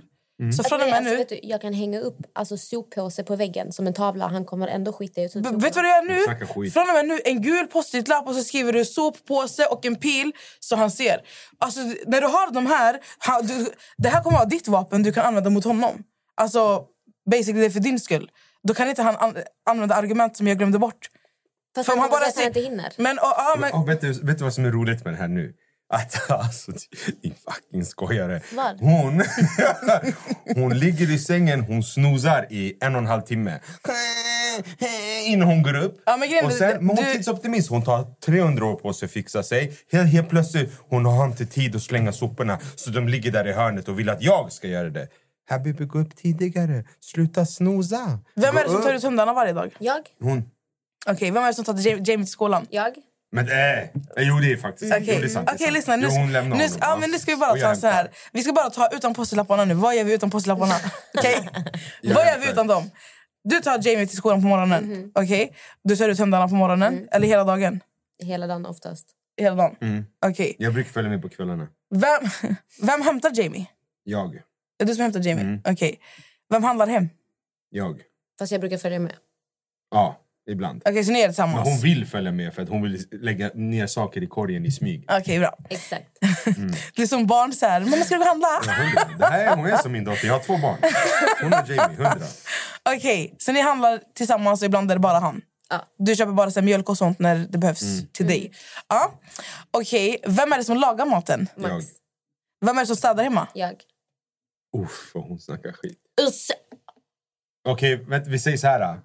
[0.56, 1.16] Så från och med alltså, nu...
[1.16, 4.26] vet du, jag kan hänga upp alltså, soppåse på väggen som en tavla.
[4.26, 5.24] Han kommer ändå skita i.
[5.24, 6.70] Vet du vad du gör nu?
[6.70, 10.32] Från och med nu, en gul post-it-lapp och så skriver du soppåse och en pil
[10.60, 11.20] så han ser.
[11.58, 15.12] Alltså, när du har de här, ha- du, det här kommer vara ditt vapen du
[15.12, 16.02] kan använda mot honom.
[16.36, 16.84] Alltså,
[17.30, 18.30] basically det är för din skull.
[18.62, 19.36] Då kan inte han an-
[19.70, 21.08] använda argument som jag glömde bort.
[21.74, 22.92] Fast För om han han bara säga att han säger- inte hinner.
[22.96, 25.18] Men, och, ja, men, Och vet, du, vet du vad som är roligt med det
[25.18, 25.54] här nu?
[25.92, 26.72] Att alltså,
[27.22, 28.40] din fucking skojare.
[28.52, 28.80] Vad?
[28.80, 29.22] Hon,
[30.54, 33.60] hon ligger i sängen, hon snosar i en och en halv timme.
[35.24, 36.02] Innan hon går upp.
[36.06, 37.70] Ja, men grejen och sen, men hon du- tidsoptimist.
[37.70, 39.72] Hon tar 300 år på sig att fixa sig.
[39.92, 42.58] Helt, helt plötsligt hon har inte tid att slänga soporna.
[42.76, 45.08] Så de ligger där i hörnet och vill att jag ska göra det.
[45.48, 46.84] Habibi, gå upp tidigare.
[47.00, 48.18] Sluta snosa.
[48.34, 49.76] vem är det som tar ut hundarna varje dag?
[49.78, 50.02] Jag?
[50.20, 50.50] Hon.
[51.06, 52.66] Okej, vem är det som tar Jamie till skolan?
[52.70, 52.94] Jag?
[53.32, 55.96] Men nej, jo det är faktiskt Okej, jo, det är sant, Okej, lyssna.
[55.96, 56.78] Nu, Jo, hon lämnar nu, honom.
[56.80, 57.94] ja, men nu ska vi bara Och jag ta så här.
[57.94, 58.14] hämtar.
[58.32, 59.74] Vi ska bara ta utan postlapparna nu.
[59.74, 60.74] Vad gör vi utan postlapparna?
[61.18, 61.48] Okej?
[62.02, 62.52] Jag Vad gör vi hämtar.
[62.52, 62.90] utan dem?
[63.44, 64.84] Du tar Jamie till skolan på morgonen.
[64.84, 65.10] Mhm.
[65.14, 65.54] Okej?
[65.84, 66.94] Du tar ut hundarna på morgonen.
[66.94, 67.08] Mm.
[67.12, 67.80] Eller hela dagen?
[68.22, 69.06] Hela dagen oftast.
[69.36, 69.76] Hela dagen?
[69.80, 70.04] Mm.
[70.26, 70.56] Okej.
[70.58, 71.68] Jag brukar följa med på kvällarna.
[71.94, 72.30] Vem,
[72.82, 73.66] vem hämtar Jamie?
[74.04, 74.38] Jag.
[74.84, 75.44] Är du som hämtar Jamie?
[75.44, 75.60] Mm.
[75.64, 76.00] Okej.
[76.50, 77.08] Vem handlar hem?
[77.70, 78.00] Jag.
[78.38, 79.12] Fast jag brukar följa med.
[79.90, 80.82] Ja, ibland.
[80.84, 81.68] Okej, så ni är Men tillsammans?
[81.68, 85.04] hon vill följa med för att hon vill lägga ner saker i korgen i smyg.
[85.10, 85.54] Okej, bra.
[85.70, 86.06] Exakt.
[86.96, 87.80] Det är som barn så här.
[87.80, 88.48] Mamma, ska du handla?
[88.66, 88.72] Ja,
[89.08, 90.26] hon, det här, hon är som min dotter.
[90.26, 90.76] Jag har två barn.
[91.42, 92.26] Hon och Jamie, hundra.
[92.96, 95.40] Okej, så ni handlar tillsammans och ibland är det bara han?
[95.70, 95.84] Ja.
[95.98, 98.06] Du köper bara så här, mjölk och sånt när det behövs Mm.
[98.12, 98.52] till dig?
[98.88, 99.12] Ja.
[99.70, 101.48] Okej, vem är det som lagar maten?
[101.56, 101.72] Jag.
[101.72, 101.86] Max.
[102.66, 103.48] Vem är det som städar hemma?
[103.54, 103.74] Jag.
[104.74, 105.98] Uff, vad hon snackar skit.
[106.28, 106.48] Uss!
[107.68, 108.98] Okej, vänta, vi säger så här.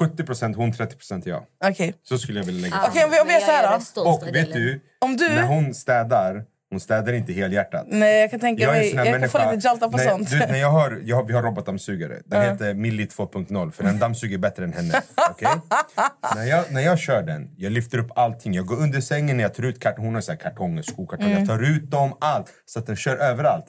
[0.00, 1.44] 70% hon, 30% jag.
[1.64, 1.94] Okej.
[2.02, 4.00] Så skulle jag vilja lägga Okej, om vi- om vi gör så här då.
[4.02, 5.28] Och vet du, Om du...
[5.28, 7.86] när hon städar, hon städar inte helhjärtat.
[7.88, 8.90] Nej, jag kan tänka Jag är en mig...
[8.90, 10.30] sån här Jag kan få människa- lite jalta på när, sånt.
[10.30, 12.22] Du, när jag hör, jag, har- vi har robotdammsugare.
[12.24, 15.02] Den heter Milli 2.0 för den dammsuger bättre än henne.
[15.30, 15.48] Okej?
[16.34, 18.54] när, jag, när jag kör den, jag lyfter upp allting.
[18.54, 21.30] Jag går under sängen när jag tar ut karton, hon har så här kartonger, skokartonger.
[21.36, 21.44] Mm.
[21.44, 22.52] Jag tar ut dem, allt.
[22.64, 23.66] Så att den kör överallt.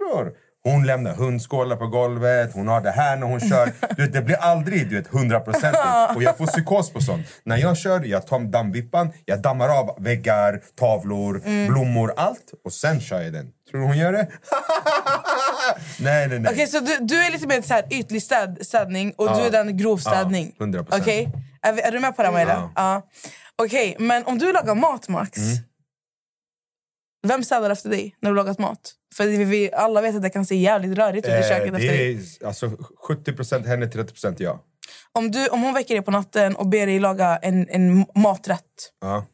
[0.00, 0.32] Bror,
[0.64, 3.72] hon lämnar hundskålar på golvet, hon har det här när hon kör.
[3.96, 7.26] Du vet, det blir aldrig du vet, 100% och jag får psykos på sånt.
[7.44, 11.72] När jag kör, jag tar dammvippan, jag dammar av väggar, tavlor, Mm.
[11.72, 12.44] blommor, allt.
[12.64, 13.46] Och sen kör jag den.
[13.70, 14.28] Tror du hon gör det?
[16.00, 16.52] nej, nej, nej.
[16.52, 19.46] Okej, så du, du är lite mer så här ytlig städ, städning och du Ja.
[19.46, 20.54] är den grov städning?
[20.58, 21.00] Ja, 100%.
[21.00, 21.28] Okej?
[21.62, 22.52] Är, vi- är du med på det, Maila?
[22.52, 22.70] Ja.
[22.76, 23.02] Ja.
[23.64, 25.38] Okej, men om du lagar mat, Max.
[25.38, 25.56] Mm.
[27.22, 28.94] Vem städar efter dig när du lagat mat?
[29.14, 31.74] För vi, vi alla vet att det kan se jävligt rörigt ut i Eh, köket
[31.74, 32.14] efter dig.
[32.14, 32.66] det är alltså
[33.08, 34.58] 70% henne, 30% jag.
[35.12, 38.64] Om, du, om hon väcker dig på natten och ber dig laga en, en maträtt.
[39.00, 39.26] Ja.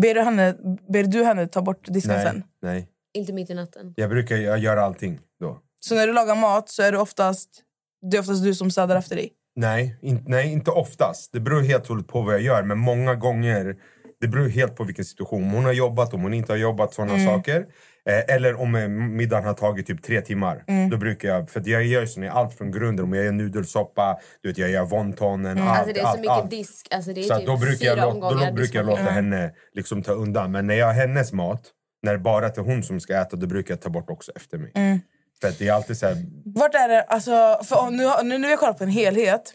[0.00, 0.54] Ber du, henne,
[0.92, 2.42] ber du henne ta bort disken Nej, sen?
[2.62, 2.88] nej.
[3.14, 3.92] Inte mitt i natten.
[3.96, 5.58] Jag brukar jag göra allting då.
[5.80, 7.48] Så när du lagar mat så är det oftast,
[8.10, 9.32] det är oftast du som städar efter dig?
[9.56, 11.32] Nej, in, nej, inte oftast.
[11.32, 12.62] Det beror helt och hållet på vad jag gör.
[12.62, 13.76] Men många gånger,
[14.20, 15.42] det beror helt på vilken situation.
[15.44, 17.26] Om hon har jobbat, om hon inte har jobbat, sådana Mm.
[17.26, 17.66] saker.
[18.08, 20.64] Eh, eller om eh, middagen har tagit typ tre timmar.
[20.68, 20.90] Mm.
[20.90, 23.04] Då brukar jag, för jag gör sån, allt från grunden.
[23.04, 26.20] Om jag gör nudelsoppa, du vet, jag gör wontonen, allt, Alltså det är så allt,
[26.20, 26.50] mycket allt.
[26.50, 26.88] disk.
[26.90, 29.52] Alltså det är Så typ då brukar jag, låta, omgångar då brukar jag låta henne
[29.72, 30.52] liksom ta undan.
[30.52, 31.62] Men när jag har hennes mat,
[32.02, 34.58] när det bara är hon som ska äta, då brukar jag ta bort också efter
[34.58, 34.72] mig.
[34.74, 34.98] Mm.
[35.40, 38.52] För det är alltid så här, Vart är det, alltså, för nu, nu när vi
[38.54, 39.54] har kollat på en helhet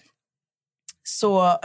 [1.04, 1.60] så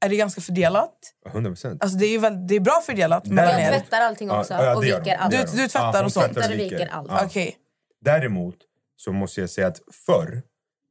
[0.00, 0.94] är det ganska fördelat.
[1.32, 1.78] 100%.
[1.80, 4.76] Alltså det är väldigt, det är bra fördelat mellan Jag tvättar allting också Ja, ja,
[4.76, 5.30] och viker allt.
[5.30, 6.34] Du- du tvättar Ja, och sånt.
[6.34, 7.08] tvättar och viker allt.
[7.10, 7.24] Ja.
[7.24, 7.56] Okej.
[8.04, 8.56] Däremot
[8.96, 10.42] så måste jag säga att förr,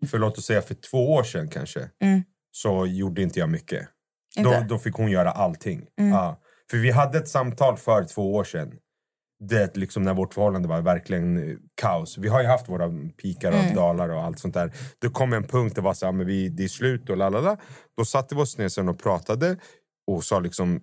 [0.10, 2.24] för låt oss säga för två år sedan kanske, Mm.
[2.52, 3.88] så gjorde inte jag mycket.
[4.38, 4.50] Inte?
[4.60, 5.86] Då, då fick hon göra allting.
[6.00, 6.12] Mm.
[6.12, 6.40] Ja.
[6.72, 8.72] För vi hade ett samtal för två år sedan.
[9.40, 12.18] Det liksom när vårt förhållande var verkligen kaos.
[12.18, 12.90] Vi har ju haft våra
[13.22, 13.76] pikar och Mm.
[13.76, 14.72] dalar och allt sånt där.
[15.02, 17.58] Det kom en punkt det var så här, men vi, det är slut och lalala.
[17.98, 19.58] Då satte vi oss ner sen och pratade
[20.12, 20.82] och sa liksom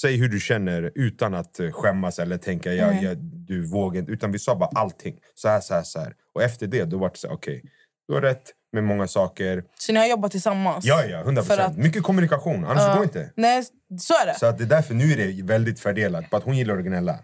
[0.00, 3.04] Säg hur du känner utan att eh, skämmas eller tänka jag, Mm.
[3.04, 4.10] jag, du vågar.
[4.10, 5.16] Utan vi sa bara allting.
[5.34, 6.14] Så här, så här, så här.
[6.34, 7.62] Och efter det då var det så här, okej.
[8.08, 8.42] Du har rätt
[8.72, 9.64] med många saker.
[9.78, 10.84] Så ni har jobbat tillsammans?
[10.84, 11.76] Ja, ja, 100 För procent.
[11.78, 12.92] Mycket kommunikation, annars Ja.
[12.92, 13.30] går det inte.
[13.36, 13.62] Nej,
[14.00, 14.34] så är det.
[14.38, 16.30] Så att det är därför nu är det väldigt fördelat.
[16.30, 17.18] På att hon gillar att gnälla.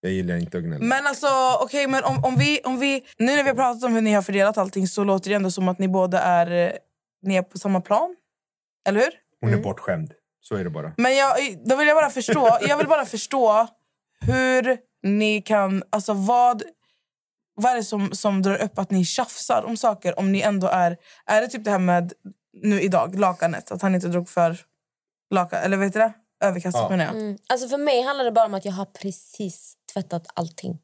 [0.00, 0.84] Jag gillar inte att gnälla.
[0.84, 1.26] Men alltså,
[1.60, 3.04] okej, men om, om, vi, om vi...
[3.18, 5.50] Nu när vi har pratat om hur ni har fördelat allting så låter det ändå
[5.50, 6.72] som att ni båda är, eh,
[7.22, 8.16] ni är på samma plan.
[8.88, 9.10] Eller hur?
[9.40, 9.60] Hon Mm.
[9.60, 10.12] är bortskämd.
[10.40, 10.92] Så är det bara.
[10.96, 13.66] Men jag, då vill jag bara förstå, jag vill bara förstå
[14.20, 15.82] hur ni kan...
[15.90, 16.62] Alltså vad,
[17.54, 20.66] vad är det som, som drar upp att ni tjafsar om saker om ni ändå
[20.66, 20.96] är...
[21.26, 22.12] Är det typ det här med
[22.62, 23.70] nu idag, lakanet?
[23.72, 24.56] Att han inte drog för
[25.34, 26.12] lakan, eller vet du det?
[26.44, 26.88] Överkastet Ja.
[26.88, 27.14] menar jag.
[27.14, 27.38] Mm.
[27.48, 30.78] Alltså för mig handlar det bara om att jag har precis tvättat allting.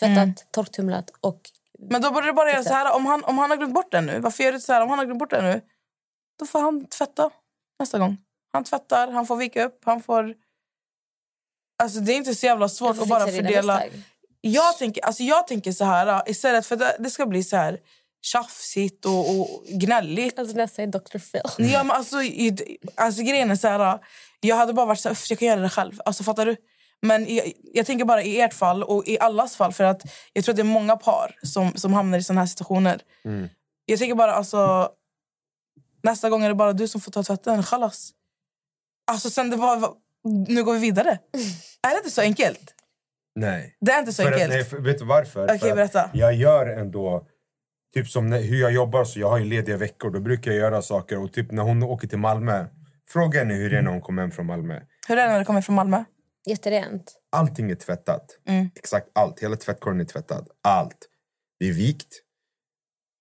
[0.00, 0.34] Tvättat, Mm.
[0.50, 1.40] torktumlat och...
[1.78, 3.92] Men då borde du bara göra så här, om han, om han har glömt bort
[3.92, 4.80] den nu, varför gör du så här?
[4.80, 5.60] Om han har glömt bort den nu,
[6.38, 7.30] då får han tvätta
[7.80, 8.16] nästa gång.
[8.52, 10.34] Han tvättar, han får vika upp, han får...
[11.82, 13.74] Alltså det är inte så jävla svårt att bara fördela.
[14.40, 17.56] Jag tänker, alltså jag tänker så här, istället för att det- det ska bli så
[17.56, 17.78] här
[18.22, 20.38] tjafsigt och, och gnälligt.
[20.38, 21.18] Alltså nästa är Dr.
[21.18, 21.40] Phil.
[21.72, 22.16] Ja, men alltså,
[22.94, 23.98] alltså grejen är så här,
[24.40, 26.00] jag hade bara varit så här, "Uff, jag kan göra det själv.
[26.04, 26.56] Alltså fattar du?
[27.02, 30.44] Men jag, jag tänker bara i ert fall och i allas fall för att jag
[30.44, 33.00] tror att det är många par som, som hamnar i såna här situationer.
[33.24, 33.48] Mm.
[33.84, 34.90] Jag tänker bara alltså
[36.02, 37.62] nästa gång är det bara du som får ta tvätten.
[37.62, 38.10] Chalas.
[39.06, 39.92] Alltså sen det var,
[40.48, 41.18] nu går vi vidare.
[41.82, 42.74] Är det inte så enkelt?
[43.34, 43.76] Nej.
[43.80, 44.52] Det är inte så För att, enkelt.
[44.52, 45.44] nej, för, vet du varför?
[45.44, 46.10] Okej, För att berätta.
[46.12, 47.26] Jag gör ändå...
[47.94, 50.10] Typ som när, hur jag jobbar, så jag har ju lediga veckor.
[50.10, 51.22] Då brukar jag göra saker.
[51.22, 52.66] Och typ när hon åker till Malmö.
[53.08, 54.80] Fråga henne hur det är när hon kommer hem från Malmö.
[55.08, 56.04] Hur är det när du kommer från Malmö?
[56.46, 57.12] Jätterent.
[57.32, 58.38] Allting är tvättat.
[58.48, 58.70] Mm.
[58.76, 59.40] Exakt allt.
[59.40, 60.48] Hela tvättkorgen är tvättad.
[60.62, 61.08] Allt.
[61.58, 62.22] Det är vikt.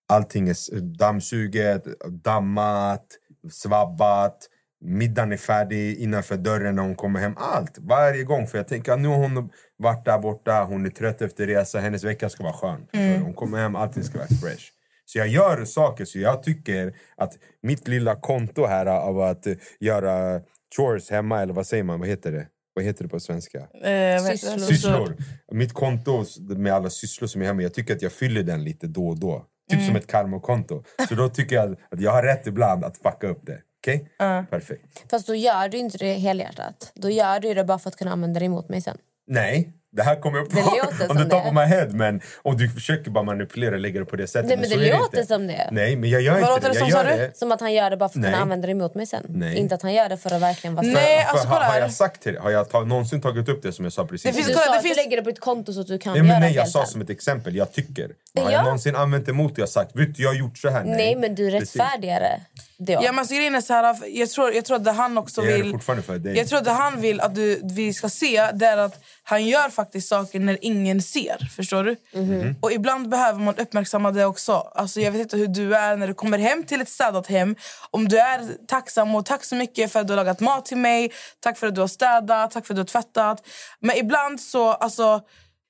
[0.09, 1.83] Allting är dammsuget,
[2.23, 3.05] dammat,
[3.51, 4.49] svabbat.
[4.81, 7.33] Middagen är färdig innanför dörren när hon kommer hem.
[7.37, 7.77] Allt.
[7.77, 8.47] Varje gång.
[8.47, 10.63] För jag tänker att nu har hon varit där borta.
[10.63, 11.79] Hon är trött efter resa.
[11.79, 12.87] Hennes vecka ska vara skön.
[12.91, 13.17] Du?
[13.17, 13.75] Hon kommer hem.
[13.75, 14.65] Allting ska vara fresh.
[15.05, 16.05] Så jag gör saker.
[16.05, 19.47] Så jag tycker att mitt lilla konto här av att
[19.79, 20.41] göra
[20.77, 21.99] chores hemma, eller vad säger man?
[21.99, 22.47] Vad heter det?
[22.75, 23.57] Vad heter det på svenska?
[23.57, 24.37] Eh, heter det?
[24.37, 24.57] Sysslor.
[24.59, 25.17] Sysslor.
[25.51, 28.87] Mitt konto med alla sysslor som är hemma, jag tycker att jag fyller den lite
[28.87, 29.45] då och då.
[29.71, 30.83] Typ som ett karmokonto.
[31.09, 33.61] Så då tycker jag att jag har rätt ibland att fucka upp det.
[33.81, 34.09] Okej?
[34.49, 35.11] Perfekt.
[35.11, 36.91] Fast då gör du inte det helhjärtat.
[36.95, 38.97] Då gör du det bara för att kunna använda det emot mig sen.
[39.27, 40.61] Nej, det här kommer upp Det
[41.09, 41.35] on the top det.
[41.49, 41.87] of my head.
[41.91, 44.47] Men om du försöker bara manipulera och lägga det på det sättet.
[44.47, 45.33] Nej, men så det är låter inte.
[45.33, 45.69] som det.
[45.71, 46.73] Nej, men jag gör Vad inte låter det.
[46.73, 47.23] det Jag som, gör du?
[47.23, 47.37] det.
[47.37, 48.31] Som att han gör det bara för att Nej.
[48.31, 49.25] kunna använda det emot mig sen.
[49.29, 49.55] Nej.
[49.57, 51.25] Inte att han gör det för att verkligen vara Nej, snäll.
[51.27, 53.71] alltså, För, har, kolla har jag sagt till Har jag ta, någonsin tagit upp det
[53.71, 54.23] som jag sa precis?
[54.23, 55.81] Det finns- Du kolla, sa det att finns- du lägger det på ett konto så
[55.81, 56.87] att du kan Nej, men göra nej, jag sa sen.
[56.91, 57.55] som ett exempel.
[57.55, 58.09] Jag tycker.
[58.33, 58.57] Men har Ja.
[58.57, 60.83] jag någonsin använt emot det och sagt vet du, jag har gjort så här?
[60.83, 62.41] Nej, men du rättfärdigare.
[62.77, 62.93] Då.
[62.93, 65.41] Ja, men alltså, grejen är så här, jag, tror, jag tror att det han också
[65.41, 65.71] Jag det vill...
[65.71, 66.37] fortfarande för dig.
[66.37, 69.45] Jag tror att det han vill att du, vi ska se det är att han
[69.45, 71.49] gör faktiskt saker när ingen ser.
[71.55, 71.95] Förstår du?
[72.13, 72.55] Mhm.
[72.61, 74.53] Och ibland behöver man uppmärksamma det också.
[74.53, 77.55] Alltså, jag vet inte hur du är när du kommer hem till ett städat hem.
[77.91, 80.77] Om du är tacksam och tack så mycket för att du har lagat mat till
[80.77, 81.11] mig.
[81.39, 83.47] Tack för att du har städat, tack för att du har tvättat.
[83.79, 84.71] Men ibland så...
[84.71, 85.21] Alltså,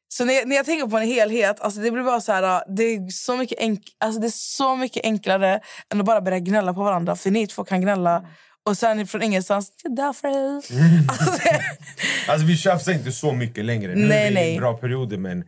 [0.08, 2.64] så när jag, när jag tänker på en helhet, alltså det blir bara så här,
[2.68, 5.60] det är så mycket, enk, alltså det är så mycket enklare
[5.94, 7.16] än att bara börja gnälla på varandra.
[7.16, 8.26] För ni två kan gnälla
[8.66, 10.28] och sen från ingenstans, "Det är därför.
[11.08, 11.62] Alltså, det-
[12.32, 13.96] Alltså vi tjafsar inte så mycket längre.
[13.96, 14.56] Nu Nej, är vi nej.
[14.56, 15.44] i bra perioder men...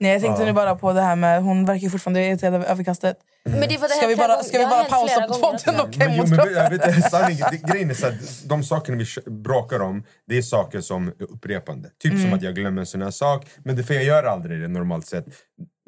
[0.00, 0.46] Nej, jag tänkte Ja.
[0.46, 3.16] nu bara på det här med, hon verkar fortfarande irriterad över överkastet.
[3.44, 5.94] Men det för att det Ska vi bara, ska vi bara pausa på podden och
[5.96, 6.28] hem jag
[7.50, 11.12] det, grejen är så att de sakerna vi bråkar om, det är saker som är
[11.22, 11.88] upprepande.
[12.02, 12.24] Typ Mm.
[12.24, 13.46] som att jag glömmer en sån här sak.
[13.64, 15.24] Men det, för jag gör aldrig det normalt sett.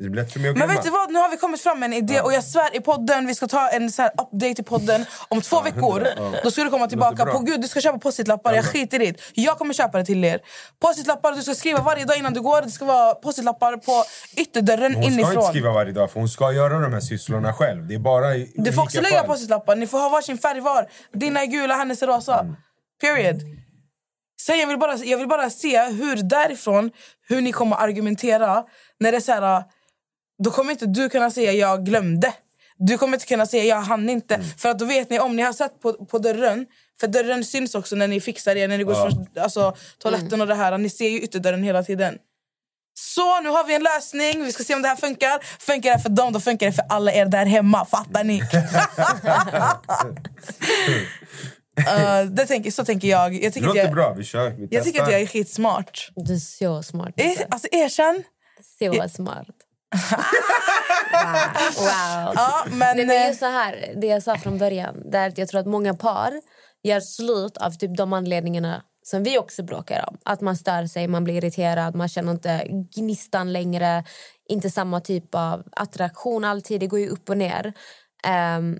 [0.00, 1.80] Det blir lätt för mig att Men vet du vad, nu har vi kommit fram
[1.80, 4.60] med en idé och jag svär i podden, vi ska ta en så här update
[4.60, 6.08] i podden om två veckor.
[6.42, 7.34] Då ska du komma tillbaka bra.
[7.34, 9.20] på gud du ska köpa post-it-lappar, jag skiter i det.
[9.34, 10.40] Jag kommer köpa det till er.
[10.82, 14.04] Post-it-lappar, du ska skriva varje dag innan du går, det ska vara post-it-lappar på
[14.36, 15.48] ytterdörren hon ska inte inifrån.
[15.48, 17.86] skriva varje dag för hon ska göra de här sysslorna själv.
[17.86, 19.26] Det är bara i Du får också lägga fall.
[19.26, 20.86] post-it-lappar, ni får ha varsin färg var.
[21.12, 22.40] Dina är gula, hennes är rosa.
[22.40, 22.54] Mm.
[23.00, 23.40] Period.
[24.46, 26.90] Sen jag vill, bara, jag vill bara se hur därifrån,
[27.28, 28.64] hur ni kommer argumentera.
[29.00, 29.64] När det är så här,
[30.44, 32.34] då kommer inte du kunna säga jag glömde.
[32.76, 34.34] Du kommer inte kunna säga jag hann inte.
[34.34, 34.46] Mm.
[34.58, 36.66] För att då vet ni om ni har sett på, på dörren.
[37.00, 40.46] För dörren syns också när ni fixar det, när ni går från alltså, toaletten och
[40.46, 40.78] det här.
[40.78, 42.18] Ni ser ju ytterdörren hela tiden.
[42.94, 44.44] Så nu har vi en lösning.
[44.44, 45.38] Vi ska se om det här funkar.
[45.60, 47.84] Funkar det för dem, då funkar det för alla er där hemma.
[47.84, 48.40] Fattar ni?
[51.78, 53.34] Uh, det tänker, så tänker jag.
[53.34, 54.50] Jag Det tycker, att låter jag, bra, vi kör.
[54.50, 56.10] Vi jag tycker att jag är skitsmart.
[56.16, 57.14] Du är så smart.
[57.16, 58.22] Eh, alltså erkänn.
[58.78, 59.46] Så smart.
[61.78, 62.32] Wow.
[62.34, 65.38] Ja, men, Nej, men eh, så här, det jag sa från början, det är att
[65.38, 66.32] jag tror att många par
[66.82, 70.18] gör slut av typ de anledningarna som vi också bråkar om.
[70.24, 74.04] Att man stör sig, man blir irriterad, man känner inte gnistan längre.
[74.48, 77.72] Inte samma typ av attraktion alltid, det går ju upp och ner.
[78.24, 78.78] Ehm,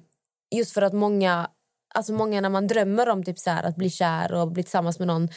[0.55, 1.51] just för att många,
[1.94, 5.09] alltså många när man drömmer om typ så att bli kär och bli tillsammans med
[5.09, 5.29] någon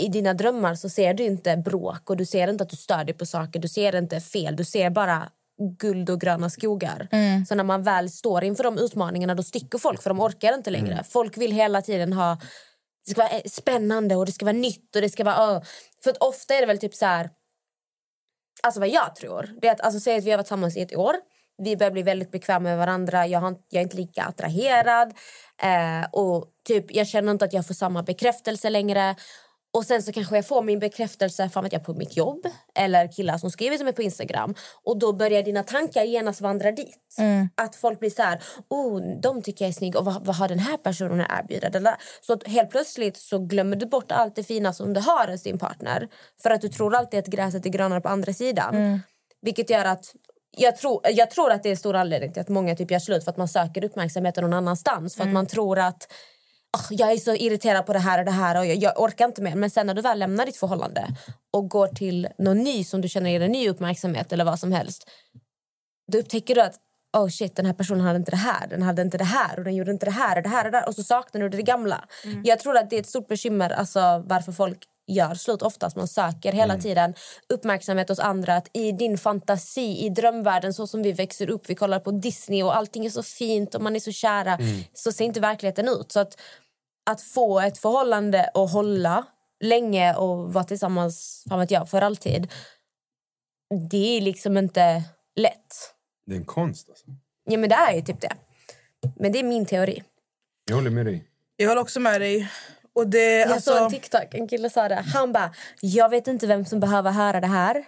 [0.00, 3.04] i dina drömmar så ser du inte bråk och du ser inte att du stör
[3.04, 3.60] dig på saker.
[3.60, 5.28] Du ser inte fel, du ser bara
[5.78, 7.08] guld och gröna skogar.
[7.48, 10.70] Så när man väl står inför de utmaningarna då sticker folk för de orkar inte
[10.70, 11.04] längre.
[11.08, 12.38] Folk vill hela tiden ha
[13.04, 15.56] det ska vara eh, spännande och det ska vara nytt och det ska vara...
[15.56, 15.62] Uh.
[16.04, 17.30] För att ofta är det väl typ så här...
[18.62, 20.80] Alltså vad jag tror, det är att alltså, säg att vi har varit tillsammans i
[20.80, 21.14] ett år.
[21.62, 23.26] Vi börjar bli väldigt bekväma med varandra.
[23.26, 25.14] Jag, har, jag är inte lika attraherad.
[25.62, 29.16] Eh, och typ, jag känner inte att jag får samma bekräftelse längre.
[29.74, 33.12] Och sen så kanske jag får min bekräftelse fan vet jag, på mitt jobb eller
[33.12, 34.54] killar som skriver till mig på Instagram.
[34.84, 37.16] Och då börjar dina tankar genast vandra dit.
[37.54, 40.48] Att folk blir så här, oh, de tycker jag är snygg och vad, vad har
[40.48, 41.96] den här personen att erbjuda?
[42.20, 45.42] Så att helt plötsligt så glömmer du bort allt det fina som du har hos
[45.42, 46.08] din partner.
[46.42, 49.00] För att du tror alltid att gräset är grönare på andra sidan.
[49.42, 50.14] Vilket gör att
[50.56, 53.24] jag tror, jag tror att det är stor anledning till att många typ gör slut
[53.24, 55.16] för att man söker uppmärksamheten någon annanstans.
[55.16, 56.12] För att man tror att
[56.78, 59.24] "Ah, jag är så irriterad på det här och det här och jag, jag orkar
[59.24, 59.54] inte mer.
[59.54, 61.06] Men sen när du väl lämnar ditt förhållande
[61.50, 64.72] och går till någon ny som du känner ger en ny uppmärksamhet eller vad som
[64.72, 65.10] helst.
[66.12, 66.78] Då upptäcker du att
[67.16, 69.64] oh shit, den här personen hade inte det här, den hade inte det här och
[69.64, 70.88] den gjorde inte det här och det här och där.
[70.88, 72.04] Och så saknar du det gamla.
[72.44, 75.96] Jag tror att det är ett stort bekymmer alltså, varför folk gör slut oftast.
[75.96, 77.14] Man söker hela tiden
[77.48, 78.56] uppmärksamhet hos andra.
[78.56, 82.62] Att I din fantasi, i drömvärlden, så som vi växer upp, vi kollar på Disney
[82.62, 84.58] och allting är så fint och man är så kära.
[84.92, 86.12] Så ser inte verkligheten ut.
[86.12, 86.40] Så att,
[87.10, 89.24] att få ett förhållande att hålla
[89.60, 92.52] länge och vara tillsammans fan vet jag, för alltid.
[93.90, 95.02] Det är liksom inte
[95.36, 95.94] lätt.
[96.26, 97.06] Det är en konst alltså.
[97.44, 98.32] Ja, men det är ju typ det.
[99.16, 100.02] Men det är min teori.
[100.64, 101.24] Jag håller med dig.
[101.56, 102.50] Jag håller också med dig.
[102.94, 105.04] Och det, Jag alltså, såg en TikTok, en kille sa det.
[105.14, 107.84] Han bara, jag vet inte vem som behöver höra det här.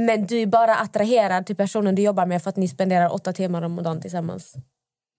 [0.00, 3.32] Men du är bara attraherad till personen du jobbar med för att ni spenderar åtta
[3.32, 4.54] timmar om dagen tillsammans.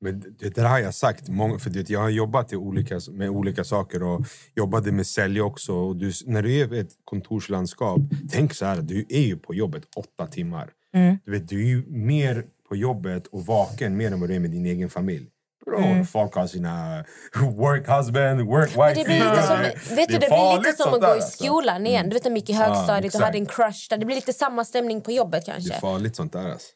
[0.01, 1.29] Men det, där har jag sagt.
[1.29, 5.41] Många, för det, jag har jobbat i olika, med olika saker och jobbade med sälj
[5.41, 5.73] också.
[5.73, 7.99] Och du, när du är i ett kontorslandskap,
[8.31, 10.69] tänk så här, du är ju på jobbet åtta timmar.
[11.25, 14.39] Du, vet, du är ju mer på jobbet och vaken mer än vad du är
[14.39, 15.27] med din egen familj.
[15.65, 18.77] Bro, Folk har sina work husband, work wife.
[18.77, 19.59] Men det blir lite som,
[19.95, 21.43] vet du, det blir lite som att gå i alltså.
[21.43, 22.09] skolan igen.
[22.09, 23.23] Du vet när man gick i högstadiet och exakt.
[23.23, 23.97] hade en crush där.
[23.97, 25.73] Det blir lite samma stämning på jobbet Det kanske.
[25.73, 26.49] är farligt sånt där.
[26.51, 26.67] Alltså.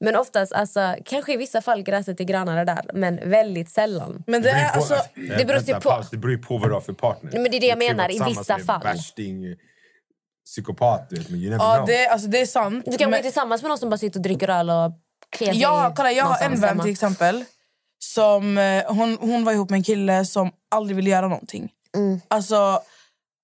[0.00, 2.90] Men oftast, alltså, kanske i vissa fall gräset är grönare där.
[2.94, 4.24] Men väldigt sällan.
[4.26, 4.96] men det är på, alltså...
[5.38, 5.80] det beror sig på.
[5.80, 7.30] Paus, det beror på vad du har för partner.
[7.32, 8.82] Men det är det jag menar, i vissa fall.
[8.82, 9.44] Värsting,
[10.46, 11.86] psykopat, du vet, men you never Ja, know.
[11.86, 12.84] det, alltså, det är sant.
[12.84, 14.92] Du kan men- vara tillsammans med någon som bara sitter och dricker öl och
[15.38, 17.44] sig Ja, kolla, jag har en vän till exempel.
[17.98, 21.70] Som, eh, hon, hon var ihop med en kille som aldrig ville göra någonting.
[21.96, 22.20] Mm.
[22.28, 22.80] Alltså,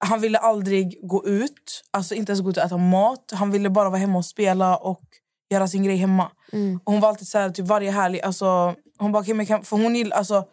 [0.04, 3.32] han ville aldrig gå ut, alltså inte ens gå ut och äta mat.
[3.32, 5.02] Han ville bara vara hemma och spela och
[5.50, 6.30] göra sin grej hemma.
[6.52, 6.80] Mm.
[6.84, 8.20] Och hon var alltid så här, typ varje helg.
[8.20, 10.44] Alltså, hon bara, okay, kan, för hon, gill- alltså,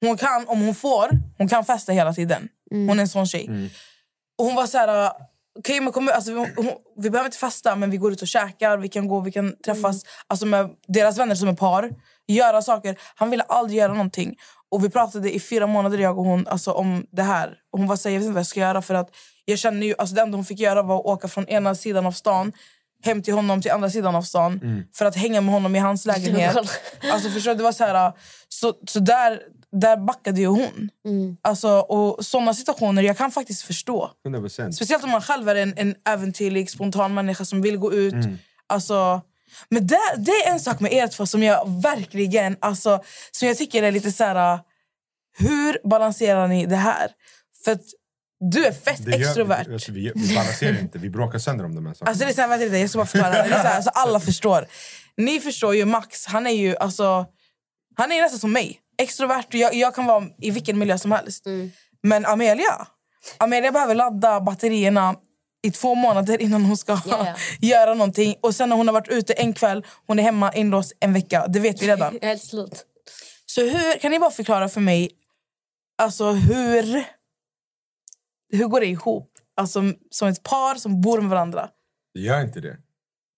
[0.00, 2.48] hon kan, om hon får, hon kan festa hela tiden.
[2.70, 2.88] Mm.
[2.88, 3.70] Hon är en sån tjej.
[4.38, 5.12] Och hon var så här...
[5.60, 8.78] Okej, men kom, alltså, vi, vi behöver inte festa, men vi går ut och käkar.
[8.78, 11.90] Vi kan gå, vi kan träffas alltså, med deras vänner som är par.
[12.28, 12.98] Göra saker.
[13.14, 14.36] Han ville aldrig göra någonting.
[14.70, 17.54] Och Vi pratade i fyra månader jag och hon alltså, om det här.
[17.72, 18.82] Och hon var så här, jag vet inte vad jag ska göra.
[18.82, 19.10] För att
[19.44, 22.06] jag känner ju, alltså, Det enda hon fick göra var att åka från ena sidan
[22.06, 22.52] av stan
[23.04, 24.60] hem till honom till andra sidan av stan
[24.94, 26.56] för att hänga med honom i hans lägenhet.
[27.12, 27.54] alltså, förstår?
[27.54, 28.12] Det var så här,
[28.48, 29.40] så, så där,
[29.72, 30.90] där backade ju hon.
[31.42, 34.10] Alltså, och Såna situationer jag kan faktiskt förstå.
[34.28, 34.70] 100%.
[34.72, 38.14] Speciellt om man själv är en, en äventyrlig, spontan människa som vill gå ut.
[38.66, 39.20] Alltså,
[39.68, 42.56] men det, det är en sak med er två som jag verkligen...
[42.60, 44.58] Alltså, som jag tycker är lite så här...
[45.38, 47.10] Hur balanserar ni det här?
[47.64, 47.82] För att
[48.50, 49.66] du är fett Det gör- extrovert.
[49.72, 52.10] Alltså, vi, vi balanserar inte, vi bråkar sönder om de här sakerna.
[52.10, 53.32] Alltså det är så här, vänta lite, jag ska bara förklara.
[53.32, 54.66] Det är så här, alltså alla förstår.
[55.16, 57.26] Ni förstår ju Max, han är ju alltså...
[57.96, 58.80] Han är nästan som mig.
[59.00, 61.44] Extrovert, och jag, jag kan vara i vilken miljö som helst.
[62.02, 62.86] Men Amelia,
[63.38, 65.14] Amelia behöver ladda batterierna
[65.62, 67.36] i två månader innan hon ska ja.
[67.60, 68.36] göra någonting.
[68.40, 71.46] Och sen när hon har varit ute en kväll, hon är hemma inlåst en vecka.
[71.48, 72.14] Det vet vi redan.
[72.14, 72.86] Jag är helt slut.
[73.46, 75.10] Så hur, kan ni bara förklara för mig,
[75.98, 77.04] alltså hur,
[78.52, 79.30] hur går det ihop?
[79.56, 81.68] Alltså som ett par som bor med varandra.
[82.14, 82.76] Det gör inte det.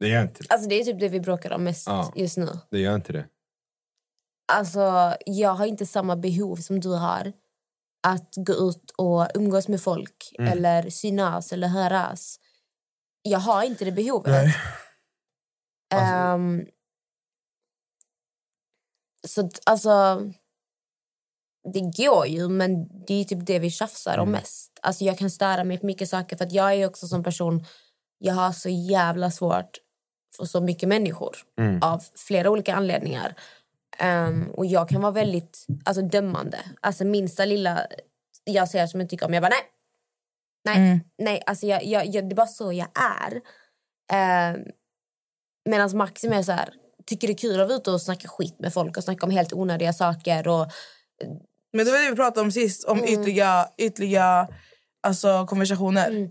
[0.01, 0.55] Det gör inte det.
[0.55, 2.13] Alltså, det är typ det vi bråkar om mest Ja.
[2.17, 2.49] just nu.
[2.71, 3.25] Det gör inte det.
[4.53, 7.33] Alltså, jag har inte samma behov som du har
[8.07, 10.53] att gå ut och umgås med folk Mm.
[10.53, 12.37] eller synas eller höras.
[13.23, 14.55] Jag har inte det behovet.
[15.95, 16.67] Ehm,
[19.27, 20.23] så att, alltså...
[21.73, 24.79] det går ju, men det är typ det vi tjafsar om mest.
[24.83, 27.65] Alltså jag kan störa mig på mycket saker för att jag är också som person,
[28.19, 29.71] jag har så jävla svårt
[30.37, 31.37] för så mycket människor
[31.83, 33.35] av flera olika anledningar.
[33.99, 36.59] Ehm, och jag kan vara väldigt alltså, dömande.
[36.81, 37.87] Alltså minsta lilla
[38.45, 39.69] jag ser som jag tycker om, jag bara nej.
[40.65, 43.35] Nej, nej, alltså jag, jag, jag, det är bara så jag är.
[44.55, 44.65] Um,
[45.71, 46.75] Medan Max är så här,
[47.07, 49.33] tycker det är kul att vara ute och snacka skit med folk och snacka om
[49.33, 50.49] helt onödiga saker.
[50.49, 50.67] Och,
[51.73, 54.49] Men det var det vi pratade om sist, om ytliga, ytliga
[55.03, 56.11] alltså, konversationer.
[56.11, 56.31] Mm.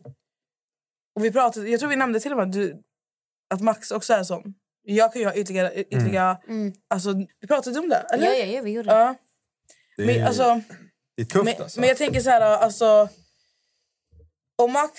[1.16, 2.82] Och vi pratade, jag tror vi nämnde till och med att, du,
[3.54, 4.54] att Max också är sån.
[4.84, 5.74] Jag kan ju ha ytliga...
[5.74, 6.38] ytliga
[6.88, 8.26] alltså, vi pratade om det, eller?
[8.26, 8.96] ja, ja, ja, vi gjorde det.
[8.96, 9.16] Ja.
[9.98, 10.62] Det är, Men, alltså,
[11.16, 11.80] det är tufft men, alltså.
[11.80, 13.10] men jag tänker så här, alltså...
[14.58, 14.94] Och Max,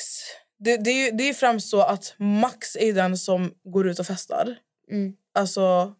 [0.58, 3.88] det, det, är ju, det är ju främst så att Max är den som går
[3.88, 4.56] ut och festar.
[4.90, 5.12] Mm.
[5.34, 5.94] Alltså,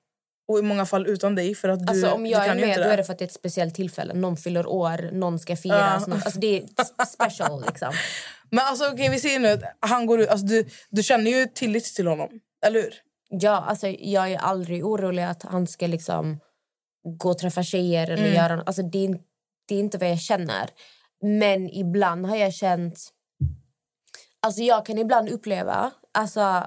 [0.48, 1.54] och i många fall utan dig.
[1.54, 3.12] För att du, Alltså, om du jag är kan ju med då är det för
[3.12, 4.14] att det är ett speciellt tillfälle.
[4.14, 6.02] Någon fyller år, någon ska firas.
[6.02, 6.06] Ja.
[6.06, 7.92] Någon, alltså det är special liksom.
[8.50, 10.28] Men alltså, okej, vi ser nu att han går ut.
[10.28, 12.28] Alltså, du, du känner ju tillit till honom,
[12.64, 12.94] eller hur?
[13.40, 16.40] Ja, alltså, jag är aldrig orolig att han ska liksom
[17.18, 18.10] gå och träffa tjejer.
[18.10, 18.34] Eller Mm.
[18.34, 19.18] göra, alltså, det, är,
[19.68, 20.70] det är inte vad jag känner.
[21.22, 22.98] Men ibland har jag känt...
[24.42, 25.90] Alltså jag kan ibland uppleva...
[26.14, 26.66] Alltså,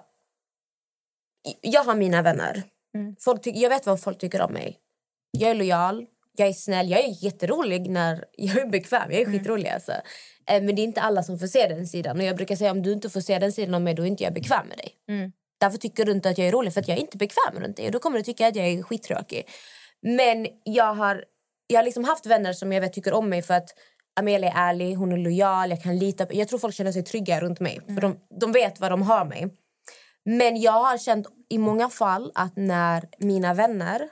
[1.61, 2.63] jag har mina vänner.
[2.95, 3.15] Mm.
[3.19, 4.79] Folk ty- jag vet vad folk tycker om mig.
[5.31, 6.05] Jag är lojal,
[6.37, 9.11] jag är snäll, jag är jätterolig när jag är bekväm.
[9.11, 9.39] Jag är Mm.
[9.39, 9.91] skitrolig alltså.
[9.91, 12.17] Eh, Men det är inte alla som får se den sidan.
[12.17, 14.07] Och jag brukar säga om du inte får se den sidan av mig då är
[14.07, 14.89] inte jag bekväm med dig.
[15.07, 15.31] Mm.
[15.57, 17.77] Därför tycker du inte att jag är rolig för att jag är inte bekväm runt
[17.77, 17.85] dig.
[17.85, 19.49] Och då kommer du tycka att jag är skittråkig.
[20.01, 21.23] Men jag har,
[21.67, 23.69] jag har liksom haft vänner som jag vet tycker om mig för att
[24.19, 26.33] Amelia är ärlig, hon är lojal, jag kan lita på...
[26.33, 27.81] Jag tror folk känner sig trygga runt mig.
[27.87, 29.57] För de, de vet vad de har mig.
[30.25, 34.09] Men jag har känt i många fall att när mina vänner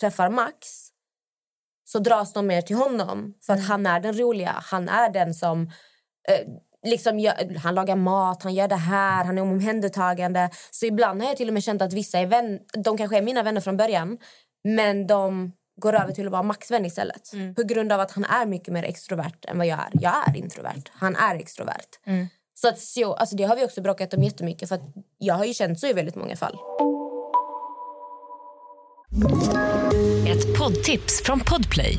[0.00, 0.88] träffar Max
[1.84, 3.34] så dras de mer till honom.
[3.42, 4.54] För att han är den roliga.
[4.62, 5.62] Han är den som...
[6.28, 6.46] Eh,
[6.88, 10.50] liksom gör, han lagar mat, han gör det här, han är omhändertagande.
[10.70, 13.22] Så ibland har jag till och med känt att vissa är vän, de kanske är
[13.22, 14.18] mina vänner från början
[14.64, 17.30] men de går över till att vara Max vän istället.
[17.56, 19.88] På grund av att han är mycket mer extrovert än vad jag är.
[19.92, 21.98] Jag är introvert, han är extrovert.
[22.54, 25.44] Så, att så alltså det har vi också bråkat om jättemycket för att jag har
[25.44, 26.58] ju känt så i väldigt många fall.
[30.28, 31.98] Ett poddtips från Podplay.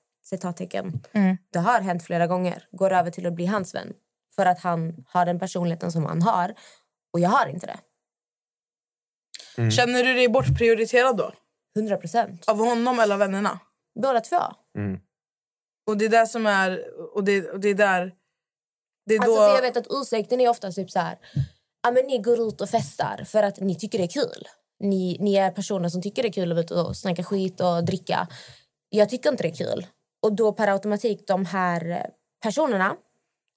[0.23, 1.01] citattecken,
[1.49, 3.93] det har hänt flera gånger, går över till att bli hans vän.
[4.35, 6.53] För att han har den personligheten som han har
[7.13, 7.79] och jag har inte det.
[9.71, 11.31] Känner du dig bortprioriterad då?
[11.75, 12.49] 100 procent.
[12.49, 13.59] Av honom eller av vännerna?
[14.01, 14.41] Båda två.
[15.87, 16.99] Och det är det som är...
[17.15, 18.15] Och det, och det är där...
[19.05, 19.41] Det är då...
[19.41, 21.17] Alltså, jag vet att ursäkten är ofta typ så här...
[21.83, 24.47] Ja, men ni går ut och festar för att ni tycker det är kul.
[24.79, 27.61] Ni, ni är personer som tycker det är kul att vara ute och snacka skit
[27.61, 28.27] och dricka.
[28.89, 29.87] Jag tycker inte det är kul.
[30.21, 32.09] Och då per automatik de här
[32.43, 32.95] personerna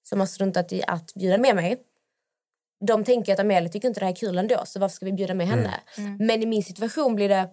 [0.02, 1.84] som har struntat i att bjuda med mig
[2.86, 5.12] de tänker att Amelia tycker inte det här är kul ändå så varför ska vi
[5.12, 5.80] bjuda med henne?
[6.18, 7.48] Men i min situation blir det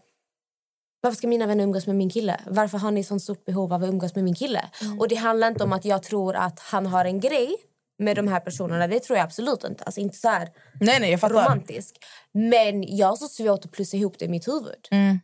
[1.02, 2.42] varför ska mina vänner umgås med min kille?
[2.46, 4.66] Varför har ni sånt stort behov av att umgås med min kille?
[5.00, 7.56] Och det handlar inte om att jag tror att han har en grej
[7.98, 8.88] med de här personerna.
[8.88, 9.84] Det tror jag absolut inte.
[9.84, 11.36] Alltså inte så här nej, nej, jag fattar.
[11.36, 11.98] romantisk.
[12.32, 14.88] Men jag har så svårt att plussa ihop det i mitt huvud.
[14.92, 15.20] Mm.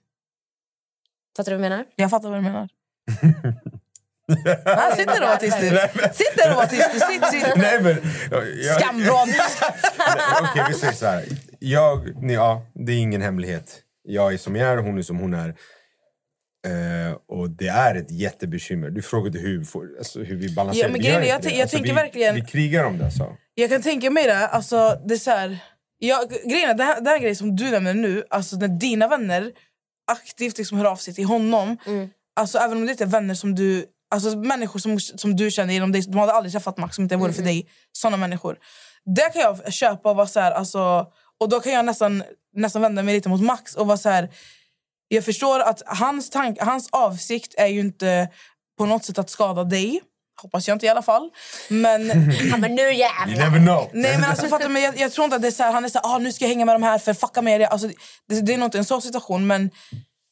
[1.38, 1.86] Fattar du vad jag menar?
[1.96, 2.70] Jag fattar vad du menar.
[4.66, 5.70] Ah, sitt där och var tyst nu.
[6.14, 7.00] Sitt där och var tyst nu.
[7.00, 7.56] Sitt, sitt.
[7.56, 7.96] Nej, men,
[8.32, 9.28] jag, Skamvrån.
[10.42, 11.26] Okej, vi säger så här.
[11.60, 13.82] Jag, nej, ja, det är ingen hemlighet.
[14.04, 15.48] Jag är som jag är, hon är som hon är.
[16.68, 18.90] Eh, och det är ett jättebekymmer.
[18.90, 20.86] Du frågade hur, får- alltså, hur vi balanserar.
[20.88, 23.06] Ja, men Vi grejen jag jag Alltså, tänker vi, verkligen- Vi krigar om det.
[23.06, 23.36] Alltså.
[23.54, 24.48] Jag kan tänka mig det.
[24.48, 25.58] Alltså, det är så här,
[26.00, 29.52] jag, grejen det, här, det här grejen som du nämner nu, alltså när dina vänner
[30.12, 31.78] aktivt liksom hör av sig till honom.
[32.36, 33.86] Alltså, även om det inte är vänner som du...
[34.10, 37.06] Alltså människor som, som du känner inom dig, de hade aldrig träffat Max om det
[37.06, 37.68] inte vore för dig.
[37.92, 38.58] Såna människor.
[39.16, 41.06] Det kan jag köpa och vara så här, alltså,
[41.40, 42.24] och då kan jag nästan,
[42.56, 44.30] nästan vända mig lite mot Max och vara så här.
[45.08, 48.30] Jag förstår att hans, tank, hans avsikt är ju inte
[48.78, 50.02] på något sätt att skada dig.
[50.42, 51.30] Hoppas jag inte i alla fall.
[51.70, 52.08] Men
[52.52, 53.46] Ja, men nu You jävlar!
[53.46, 53.90] never know.
[53.94, 55.86] Nej men alltså fattar men jag, jag tror inte att det är så här, han
[55.86, 57.68] är så här, ah, nu ska jag hänga med de här för fucka med det.
[57.68, 57.88] Alltså,
[58.28, 59.72] det, det är nog inte en sån situation men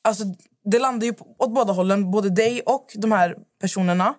[0.03, 0.23] alltså,
[0.66, 4.13] det landar ju på, åt båda hållen, både dig och de här personerna.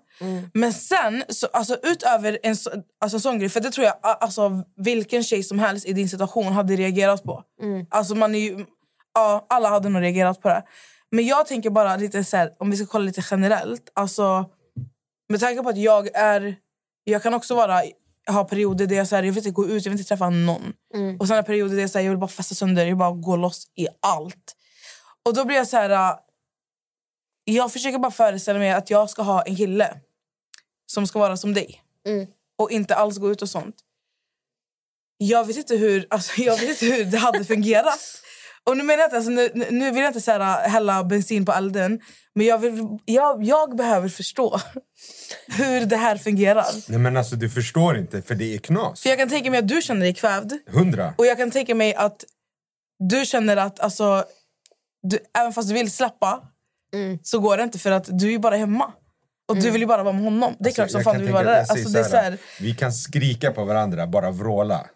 [0.55, 2.70] Men sen, så, alltså, utöver en, så,
[3.01, 6.09] alltså, en sån grej, för det tror jag alltså, vilken tjej som helst i din
[6.09, 7.42] situation hade reagerat på.
[7.90, 8.64] Alltså, man är ju,
[9.14, 10.62] ja, alla hade nog reagerat på det.
[11.11, 13.90] Men jag tänker bara lite så här, om vi ska kolla lite generellt.
[13.94, 14.44] Alltså,
[15.28, 16.57] med tanke på att jag är...
[17.05, 17.82] Jag kan också vara,
[18.28, 20.30] ha perioder där jag, så här, jag vill inte gå ut, jag vill inte träffa
[20.30, 20.72] någon.
[21.20, 23.11] Och sen perioder där jag, så här, jag vill bara festa sönder, jag vill bara
[23.11, 24.57] gå loss i allt.
[25.24, 26.16] Och då blir jag så här...
[27.47, 29.97] äh, Jag försöker bara föreställa mig att jag ska ha en kille
[30.86, 31.82] som ska vara som dig.
[32.59, 33.76] Och inte alls gå ut och sånt.
[35.18, 38.01] Jag vet inte hur, alltså, jag vet inte hur det hade fungerat.
[38.64, 41.44] Och nu menar jag inte, alltså, nu, nu vill jag inte så här, hälla bensin
[41.44, 42.01] på elden.
[42.34, 44.61] Men jag, vill, jag, jag behöver förstå
[45.47, 46.66] hur det här fungerar.
[46.88, 49.03] Nej men alltså du förstår inte, för det är knas.
[49.03, 50.53] För jag kan tänka mig att du känner dig kvävd.
[50.66, 51.14] Hundra.
[51.18, 52.24] Och jag kan tänka mig att
[52.99, 54.24] du känner att alltså,
[55.03, 56.49] du, även fast du vill släppa
[57.22, 58.93] så går det inte för att du är bara hemma.
[59.49, 60.57] Och du vill ju bara vara med honom.
[60.59, 61.61] Det är klart som Alltså, fan du vill vara där.
[61.61, 64.87] Alltså, det är så här, Vi kan skrika på varandra, bara vråla.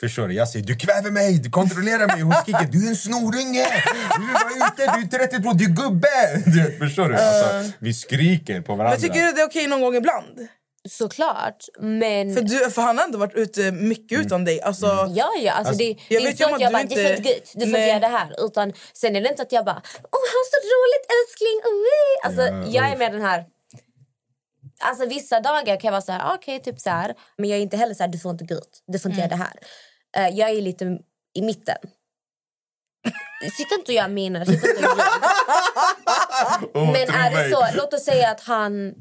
[0.00, 0.34] Förstår du?
[0.34, 2.20] Jag säger du kväver mig, du kontrollerar mig.
[2.20, 3.66] Hon skriker du är en snorunge,
[4.16, 6.42] du var ute, du är 32, du är gubbe.
[6.46, 7.16] Du förstår du?
[7.16, 8.98] Alltså, vi skriker på varandra.
[9.00, 10.48] men tycker du det är okej någon gång ibland?
[10.88, 12.34] Såklart, men...
[12.34, 14.60] För, du, för han har ändå varit ute mycket utan dig.
[14.62, 15.06] Alltså, Ja,
[15.40, 15.52] ja.
[15.52, 17.10] Alltså, Alltså, det, jag det är inte så att jag du bara, inte- du får
[17.16, 18.46] inte gå ut, du får göra det här.
[18.46, 19.82] Utan sen är det inte att jag bara,
[20.12, 22.20] åh han så roligt älskling, oj.
[22.24, 23.44] Alltså, Ja, jag är med den här...
[24.80, 27.14] Alltså vissa dagar kan jag vara så här, okej typ så här.
[27.38, 29.22] Men jag är inte heller så här, du får inte gå ut, du får inte
[29.22, 29.30] Mm.
[29.30, 29.44] göra det
[30.16, 30.28] här.
[30.28, 30.98] Eh, jag är lite
[31.34, 31.76] i mitten.
[33.56, 35.04] Sitt inte och gör miner, sitt inte och ljug.
[36.74, 38.94] Åh, Men är det så, låt oss säga att han,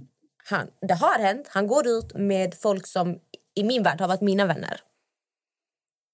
[0.50, 0.72] han...
[0.82, 3.20] Det har hänt, han går ut med folk som
[3.56, 4.82] i min värld har varit mina vänner.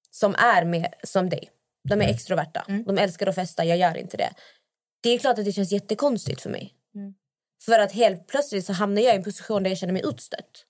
[0.09, 1.51] Som är med som dig.
[1.83, 2.15] De är Mm.
[2.15, 2.65] extroverta.
[2.85, 4.33] De älskar att festa, jag gör inte det.
[5.03, 6.75] Det är klart att det känns jättekonstigt för mig.
[7.65, 10.65] För att helt plötsligt så hamnar jag i en position där jag känner mig utstött.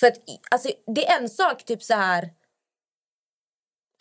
[0.00, 0.16] För att,
[0.50, 2.30] alltså, det är en sak, typ så här...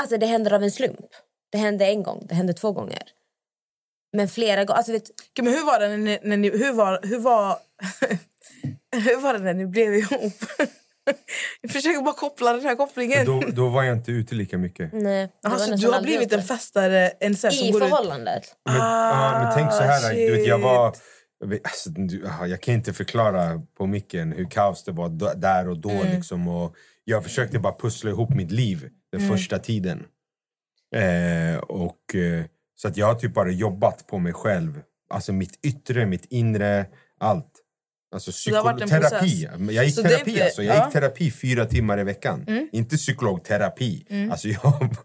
[0.02, 1.10] Alltså det händer av en slump.
[1.50, 3.04] Det hände en gång, det hände två gånger.
[4.16, 4.78] Men flera gånger...
[4.78, 5.04] Alltså, vet,
[5.42, 7.58] men hur var det när ni, när ni, hur var, hur var,
[8.96, 10.34] hur var det när ni blev ihop?
[11.62, 13.26] Jag försöker bara koppla den här kopplingen.
[13.26, 14.94] Då, då var jag inte ute lika mycket.
[14.94, 17.90] nej, Alltså, du har blivit en festare en som I går ut.
[17.90, 18.44] förhållandet.
[18.66, 20.64] Men, ja, men tänk så här, Ah, du vet, jag shit.
[20.64, 20.88] var...
[21.64, 21.90] Alltså,
[22.42, 25.90] ah, jag kan inte förklara på micken hur kaos det var där och då.
[25.90, 26.16] Mm.
[26.16, 29.38] Liksom, och jag försökte bara pussla ihop mitt liv den Mm.
[29.38, 30.06] första tiden.
[30.96, 32.46] Eh, och, eh,
[32.76, 34.82] så att jag har typ bara jobbat på mig själv.
[35.10, 36.86] Alltså mitt yttre, mitt inre,
[37.20, 37.52] allt.
[38.14, 39.50] Alltså det psykoterapi.
[39.70, 40.64] Jag gick Så det terapi alltså.
[40.64, 40.80] Jag ja.
[40.80, 40.86] Mm.
[40.88, 42.46] gick terapi fyra timmar i veckan.
[42.72, 44.06] Inte psykologterapi.
[44.32, 44.96] Alltså jag,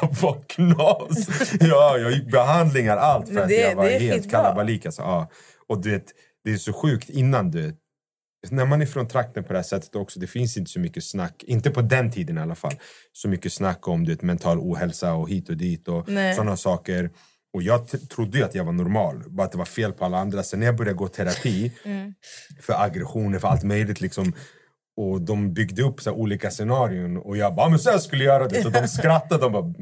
[0.00, 1.28] jag var knas.
[1.60, 3.26] Ja, jag gick behandlingar, allt.
[3.26, 4.86] För Men att det- jag var det helt kalabalik.
[4.86, 5.30] Alltså, ja.
[5.68, 6.04] Och du vet,
[6.44, 7.76] det är så sjukt innan du
[8.50, 11.04] när man är från trakten på det här sättet också, det finns inte så mycket
[11.04, 12.74] snack, inte på den tiden i alla fall,
[13.12, 17.10] så mycket snack om du vet, mental ohälsa och hit och dit och sådana saker.
[17.54, 20.18] Och jag trodde ju att jag var normal, bara att det var fel på alla
[20.18, 20.42] andra.
[20.42, 21.72] Sen när jag började gå terapi
[22.60, 24.32] för aggressioner, för allt möjligt liksom,
[24.96, 28.24] och de byggde upp så olika scenarion och jag bara, "Ah, men så här skulle
[28.24, 28.62] jag göra det.
[28.62, 29.74] Så de skrattade, de bara,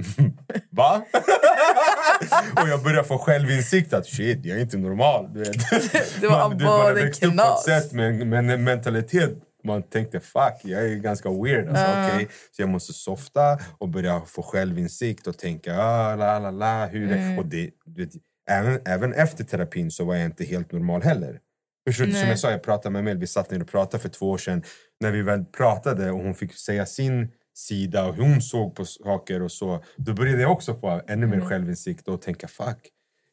[0.70, 1.04] va?
[2.62, 5.28] och jag började få självinsikt att shit, jag är inte normal.
[5.34, 5.70] Du vet.
[6.20, 8.64] Det var man, du, man det växte upp på ett sätt med, en- med en
[8.64, 9.30] mentalitet
[9.64, 11.68] man tänkte fuck, jag är ganska weird.
[11.68, 12.28] Alltså, okej.
[12.56, 17.08] Så jag måste softa och börja få självinsikt och tänka ah, la, la, la, hur
[17.08, 17.14] det...
[17.14, 17.38] Mm.
[17.38, 18.14] Och det, du vet,
[18.50, 21.40] även, även efter terapin så var jag inte helt normal heller.
[21.88, 22.04] Förstår?
[22.04, 24.38] Som jag sa, jag pratade med Mel, vi satt ner och pratade för två år
[24.38, 24.62] sedan.
[25.00, 28.84] När vi väl pratade och hon fick säga sin sida och hur hon såg på
[28.84, 29.84] saker och så.
[29.96, 31.38] Då började jag också få ännu Mm.
[31.38, 32.90] mer självinsikt och tänka fuck.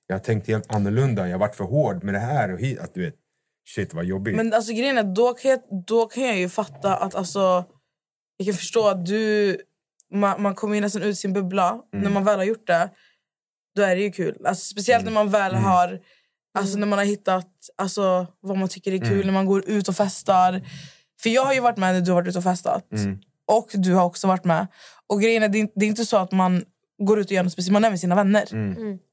[0.07, 2.79] Jag har tänkt helt annorlunda, jag har varit för hård med det här och hit.
[2.79, 3.15] Att du vet,
[3.75, 4.35] shit vad jobbigt.
[4.35, 7.15] Men alltså, grejen är, då, kan jag, då kan jag ju fatta att...
[7.15, 7.65] Alltså,
[8.37, 9.57] jag kan förstå att du...
[10.13, 11.81] Man, man kommer ju nästan ut sin bubbla.
[11.91, 12.89] När man väl har gjort det,
[13.75, 14.45] då är det ju kul.
[14.45, 15.99] Alltså, speciellt när man väl har...
[16.53, 19.87] Alltså, när man har hittat alltså, vad man tycker är kul, när man går ut
[19.87, 20.61] och festar.
[21.21, 22.85] För jag har ju varit med när du har varit ute och festat.
[23.57, 24.67] Och du har också varit med.
[25.07, 26.63] Och grejen är, det är, inte så att man
[27.03, 27.73] går ut och gör något speciellt.
[27.73, 28.43] Man är med sina vänner.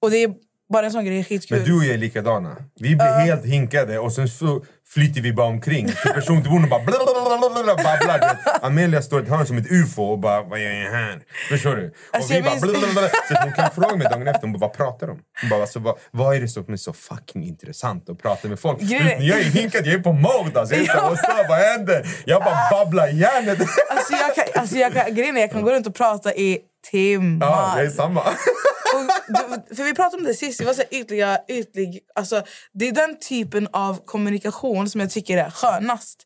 [0.02, 0.34] Och det är
[0.68, 1.58] bara en sån grej, skitkul.
[1.58, 2.56] Men du och jag är likadana.
[2.80, 4.64] Vi blir helt hinkade och sen så
[4.94, 5.86] flyter vi bara omkring.
[5.86, 8.38] Till person till och bara babblar.
[8.62, 11.18] Amelia står i ett hörn som ett ufo och bara vad gör jag här?
[11.50, 11.86] Förstår du?
[11.86, 13.08] Och Alltså, vi bara blablabla.
[13.28, 15.18] Så hon kan fråga mig dagen efter, hon bara, vad pratar de?
[15.40, 18.60] Hon bara, alltså, vad, vad är det som är så fucking intressant att prata med
[18.60, 18.80] folk?
[18.80, 20.74] Grejen- Jag är hinkad, jag är på mode alltså.
[20.74, 21.48] Jag är så, här, "What's up?
[21.48, 22.06] vad händer?
[22.26, 23.58] Jag bara babblar järnet.
[23.90, 26.58] Alltså jag kan, alltså jag kan, grejen är, jag kan gå runt och prata i
[26.90, 27.46] timmar.
[27.46, 28.20] Ja, det är samma.
[28.94, 32.00] och, för vi pratade om det sist, vi var så ytliga, ytlig.
[32.14, 36.24] Alltså, det är den typen av kommunikation som jag tycker är skönast.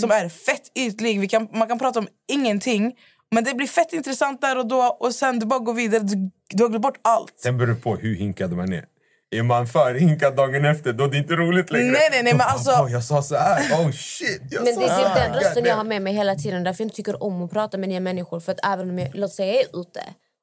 [0.00, 1.20] Som är fett ytlig.
[1.20, 2.92] Vi kan, man kan prata om ingenting,
[3.30, 4.82] men det blir fett intressant där och då.
[5.00, 7.34] Och sen du bara går vidare, du, du har glömt bort allt.
[7.42, 8.84] Sen beror det på hur hinkad man är.
[9.30, 11.90] Är man för hinkad dagen efter, då är det inte roligt längre.
[11.92, 13.60] Nej, nej, nej, Då men alltså- "Åh, jag sa så här.
[13.86, 16.02] Oh shit, jag Men sa det är så typ här." den rösten jag har med
[16.02, 16.64] mig hela tiden.
[16.64, 18.40] Därför jag inte tycker om att prata med nya människor.
[18.40, 20.02] För att även om jag, låt säga jag är ute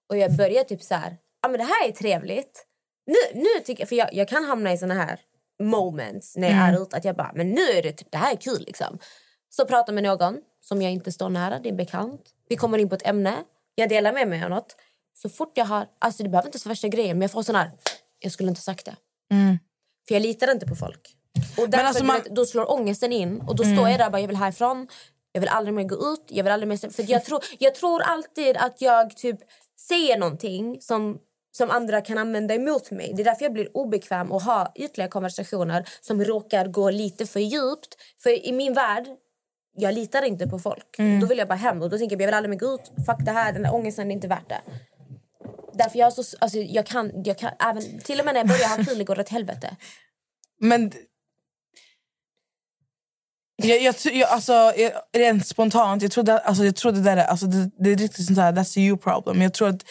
[0.09, 2.65] och jag börjar typ så här, ja men det här är trevligt.
[3.05, 5.19] Nu, nu tycker jag, för jag, jag kan hamna i såna här
[5.63, 6.75] moments när jag Mm.
[6.75, 8.97] är ute att jag bara, men nu är det typ, det här är kul liksom.
[9.49, 12.21] Så pratar med någon som jag inte står nära, det är bekant.
[12.49, 13.35] Vi kommer in på ett ämne,
[13.75, 14.75] jag delar med mig av något.
[15.13, 17.55] Så fort jag har, alltså det behöver inte vara värsta grejen, men jag får sån
[17.55, 17.71] här,
[18.21, 18.95] jag skulle inte ha sagt det.
[20.07, 21.15] För jag litar inte på folk.
[21.57, 23.75] Och därför, alltså man- vet, då slår ångesten in och då Mm.
[23.77, 24.87] står jag där och bara, jag vill härifrån.
[25.31, 26.25] Jag vill aldrig mer gå ut.
[26.27, 26.91] Jag vill aldrig mer...
[26.91, 29.39] För jag, tror, jag tror alltid att jag typ
[29.87, 31.17] säger någonting som,
[31.51, 33.13] som andra kan använda emot mig.
[33.15, 37.39] Det är därför jag blir obekväm och ha ytliga konversationer som råkar gå lite för
[37.39, 37.95] djupt.
[38.23, 39.05] För i min värld,
[39.77, 40.99] jag litar inte på folk.
[40.99, 41.19] Mm.
[41.19, 42.91] Då vill jag bara hem och då tänker jag, jag vill aldrig mer gå ut.
[43.05, 44.61] Fuck det här, den här ångesten är inte värt det.
[45.73, 48.47] Därför jag, är så, alltså, jag kan, jag kan även, till och med när jag
[48.47, 49.75] börjar ha kul går det åt helvete.
[50.59, 50.91] Men...
[53.63, 57.17] Jag, jag, jag, alltså, jag, rent spontant, jag tror, det, alltså, jag tror det där
[57.17, 59.41] är, alltså, det, det är riktigt sånt här, that's a you problem.
[59.41, 59.83] Jag tror att,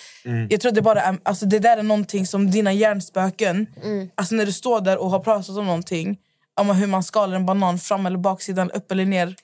[0.49, 3.66] jag tror att det, bara är, alltså, det där är någonting som dina hjärnspöken,
[4.14, 6.18] alltså, när du står där och har pratat om någonting,
[6.61, 9.35] om hur man skalar en banan fram eller baksidan, upp eller ner,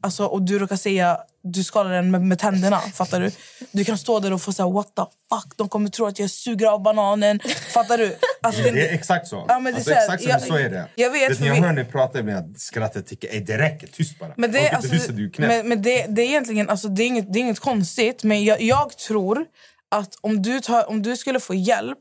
[0.00, 3.30] alltså, och du råkar säga du skalar den med, med tänderna, fattar du?
[3.72, 6.30] Du kan stå där och få säga what the fuck, de kommer tro att jag
[6.30, 7.40] suger av bananen,
[7.74, 8.16] fattar du?
[8.42, 9.44] Alltså, Det är exakt så.
[9.48, 10.88] Ja, men det är alltså, exakt så, jag- så är det.
[10.94, 13.58] jag vet, det när jag vi- hör ni pratar med att skrattet tycker "Ey, det
[13.58, 14.32] räcker, tyst bara.
[14.36, 17.32] Men det, alltså, lyssna, du men, men det, det är egentligen alltså, det är inget,
[17.32, 18.24] det är inget konstigt.
[18.24, 19.44] Men jag, jag tror
[19.90, 21.98] att om du, tar, om du skulle få hjälp,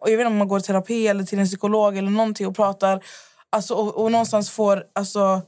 [0.00, 2.56] jag vet inte om man går i terapi eller till en psykolog eller någonting och
[2.56, 3.02] pratar
[3.52, 4.84] alltså, och, och någonstans får...
[4.94, 5.42] Alltså,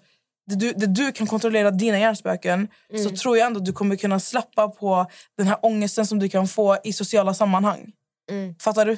[0.47, 3.05] det du, det du kan kontrollera dina hjärnspöken Mm.
[3.05, 5.07] så tror jag ändå att du kommer kunna släppa på
[5.38, 7.93] den här ångesten som du kan få i sociala sammanhang.
[8.30, 8.55] Mm.
[8.61, 8.97] Fattar du?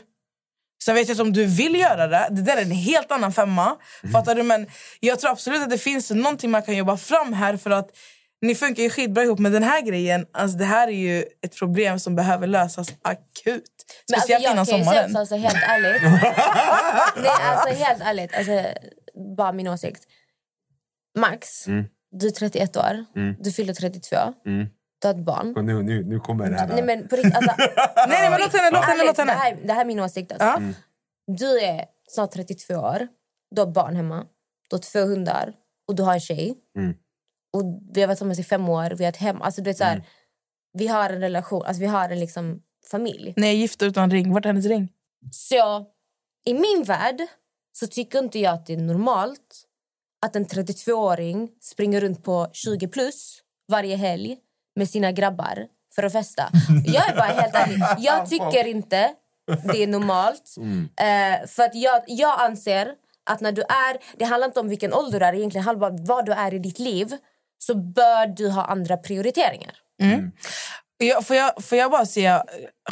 [0.85, 2.27] Sen vet jag inte om du vill göra det.
[2.31, 3.77] Det där är en helt annan femma.
[4.13, 4.43] Fattar du?
[4.43, 4.67] Men
[5.01, 7.91] jag tror absolut att det finns någonting man kan jobba fram här för att
[8.43, 10.27] ni funkar ju skitbra ihop med den här grejen.
[10.33, 13.63] Alltså det här är ju ett problem som behöver lösas akut.
[14.11, 15.17] Men Speciellt innan jag kan ju sommaren.
[15.17, 16.03] alltså, helt ärligt.
[17.17, 18.35] Nej, alltså helt ärligt.
[18.35, 18.65] Alltså,
[19.37, 20.03] bara min åsikt.
[21.19, 21.85] Max, Mm.
[22.11, 23.05] du är 31 år.
[23.17, 23.37] Mm.
[23.41, 24.17] Du fyller 32.
[24.47, 24.67] Mm.
[25.01, 25.57] Du har ett barn.
[25.57, 26.69] Och nu, nu, nu kommer det här.
[26.69, 29.33] Nej, men på riktigt, alltså, nej, nej, men låt henne, låt henne, låt henne.
[29.33, 30.33] Det, här, det här är min åsikt.
[30.33, 30.47] Alltså.
[30.49, 30.75] Mm.
[31.27, 33.09] Du är snart 32 år.
[33.51, 34.27] Du har barn hemma.
[34.71, 35.53] Du har två hundar.
[35.89, 36.55] Och du har en tjej.
[36.79, 36.95] Mm.
[37.53, 37.63] Och
[37.93, 38.91] vi har varit tillsammans i fem år.
[38.99, 39.43] Vi har ett hem.
[39.43, 40.07] Alltså, du vet, så här, Mm.
[40.79, 41.63] Vi har en relation.
[41.67, 43.35] Alltså, vi har en liksom, familj.
[43.37, 44.33] Ni är gifta utan ring.
[44.33, 44.93] Vart är hennes ring?
[45.33, 45.87] Så
[46.45, 47.23] i min värld
[47.73, 49.64] så tycker inte jag att det är normalt
[50.25, 54.37] att en 32-åring springer runt på 20 plus varje helg
[54.77, 56.51] med sina grabbar för att festa.
[56.87, 57.79] Jag är bara helt ärlig.
[57.99, 59.15] Jag tycker inte
[59.73, 60.55] det är normalt.
[60.97, 62.93] Eh, för att jag, jag anser
[63.31, 64.17] att när du är...
[64.19, 66.59] Det handlar inte om vilken ålder du är, egentligen handlar om vad du är i
[66.59, 67.13] ditt liv.
[67.59, 69.73] Så bör du ha andra prioriteringar.
[70.03, 70.33] Mm.
[70.99, 72.45] Jag, får, jag, får jag bara säga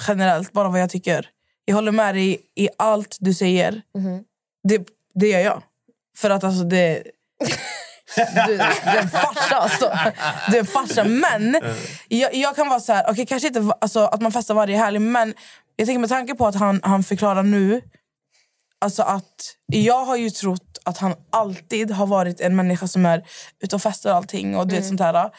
[0.09, 1.29] generellt bara vad jag tycker?
[1.65, 3.83] Jag håller med dig i allt du säger.
[4.69, 5.63] Det, det gör jag.
[6.17, 7.03] För att alltså det...
[8.17, 9.99] Du, du är en farsa alltså.
[10.51, 11.05] Du är en farsa.
[11.05, 11.61] Men
[12.09, 14.99] jag, jag kan vara så här, okej kanske inte alltså, att man festar varje helg
[14.99, 15.35] men
[15.77, 17.81] jag tänker med tanke på att han, han förklarar nu
[18.81, 23.25] Alltså att jag har ju trott att han alltid har varit en människa som är
[23.61, 24.57] ute och festar och allting.
[24.57, 25.31] Och du vet, sånt här.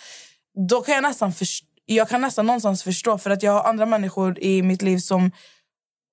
[0.69, 3.85] Då kan jag nästan först- jag kan nästan någonstans förstå för att jag har andra
[3.85, 5.31] människor i mitt liv som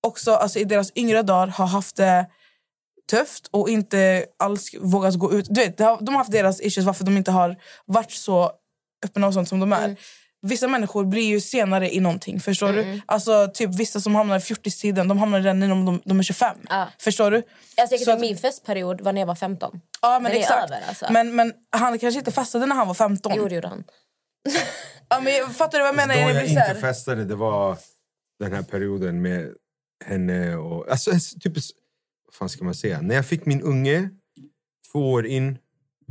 [0.06, 2.26] också alltså i deras yngre dagar har haft det
[3.10, 5.46] tufft och inte alls vågat gå ut.
[5.50, 7.56] Du vet, de har haft deras issues varför de inte har
[7.86, 8.52] varit så
[9.04, 9.96] öppna och sånt som de är.
[10.42, 12.40] Vissa människor blir ju senare i någonting.
[12.40, 13.00] Förstår du?
[13.06, 16.56] Alltså typ Vissa som hamnar i 40-tiden de hamnar redan när de, de är 25.
[16.68, 16.86] Ja.
[16.98, 17.36] Förstår du?
[17.36, 19.80] Alltså, jag Så tycker att- min festperiod var när jag var 15.
[20.02, 20.70] Ja, men är exakt.
[20.70, 21.06] över, alltså.
[21.12, 23.32] men, men han kanske inte festade när han var 15.
[23.36, 23.84] Jo, det gjorde han.
[25.08, 26.14] Ja, men jag- fattar du vad jag menar?
[26.14, 27.76] Då Det jag här- inte festade, det var
[28.40, 29.48] den här perioden med
[30.04, 30.90] henne och...
[30.90, 31.52] Alltså, typ,
[32.30, 33.00] vad fan ska man säga?
[33.00, 34.10] När jag fick min unge,
[34.92, 35.58] två år in,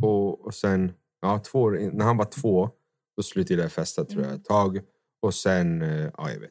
[0.02, 0.92] på, och sen...
[1.22, 2.70] Ja, två år in, när han var två,
[3.18, 4.80] då slutade jag festa tror jag ett tag.
[5.22, 5.82] Och sen...
[5.82, 6.50] eh, Ja, jag vet.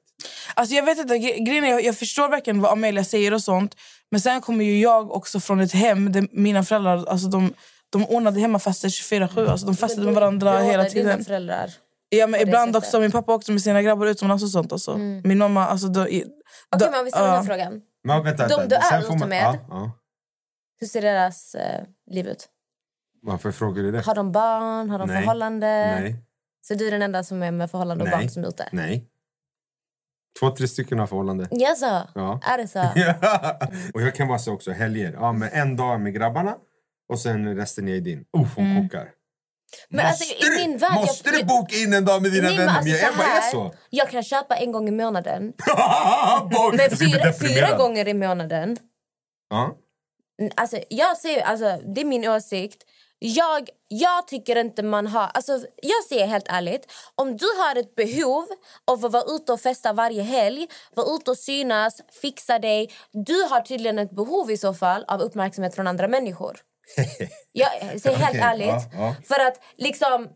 [0.54, 3.74] Alltså jag vet inte, gre- grejen är, jag, förstår verkligen vad Amelia säger och sånt.
[4.10, 7.52] Men sen kommer ju jag också från ett hem där mina föräldrar alltså de,
[7.90, 9.46] de ordnade hemmafester 24-7.
[9.48, 11.24] Alltså de festade med varandra hela tiden.
[11.24, 11.70] föräldrar?
[12.08, 13.00] Ja, men ibland också.
[13.00, 14.72] Min pappa åkte med sina grabbar utomlands och sånt.
[14.72, 14.90] Alltså.
[14.92, 15.22] Mm.
[15.24, 15.66] Min mamma...
[15.66, 16.24] Alltså, då, Okej,
[16.78, 17.56] då- men vi ställer den här ja.
[17.56, 17.82] frågan.
[18.04, 19.42] Men vänta, De du är ute man- med?
[19.42, 19.90] Ja, ja.
[20.80, 22.48] Hur ser deras eh, liv ut?
[23.22, 24.00] Varför frågar du det?
[24.00, 24.90] Har de barn?
[24.90, 25.20] Har de Nej.
[25.22, 25.66] förhållande?
[26.00, 26.24] Nej.
[26.60, 28.18] Så du är den enda som är med förhållande och Nej.
[28.18, 28.68] barn som är ute?
[28.72, 29.08] Nej.
[30.40, 31.48] Två, tre stycken har förhållande.
[31.50, 32.08] Jaså?
[32.14, 32.40] Ja.
[32.42, 32.78] Är det så?
[32.94, 33.58] Ja.
[33.94, 35.12] Och jag kan vara så också, helger.
[35.12, 36.56] Ja, men en dag med grabbarna
[37.08, 38.24] och sen resten är din.
[38.38, 39.10] Uff, hon kokar.
[39.88, 40.94] Men alltså, i du, min värld...
[40.94, 42.72] måste jag, du boka in en dag med dina Nej, vänner?
[42.72, 43.74] alltså, jag så bara är här, så.
[43.90, 45.42] Jag kan köpa en gång i månaden.
[46.72, 48.76] Men fyra, fyra gånger i månaden.
[49.50, 49.76] Ja.
[50.40, 52.82] Mm, Alltså, jag ser, alltså, det är min åsikt.
[53.20, 55.30] Jag, jag tycker inte man har...
[55.34, 55.52] Alltså,
[55.82, 58.46] jag säger helt ärligt, om du har ett behov
[58.84, 62.90] av att vara ute och festa varje helg, vara ute och synas, fixa dig.
[63.12, 66.56] Du har tydligen ett behov i så fall av uppmärksamhet från andra människor.
[67.52, 68.66] Jag säger helt ärligt.
[68.68, 69.14] ja, ja.
[69.24, 70.28] För att liksom...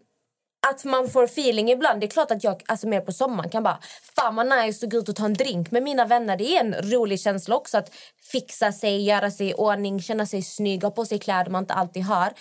[0.67, 2.01] Att man får feeling ibland.
[2.01, 3.79] Det är klart att jag alltså mer på sommaren kan bara...
[4.17, 6.37] Fan vad nice att gå ut och ta en drink med mina vänner.
[6.37, 7.91] Det är en rolig känsla också att
[8.33, 11.75] fixa sig, göra sig i ordning, känna sig snygg, ha på sig kläder man inte
[11.75, 12.33] alltid har.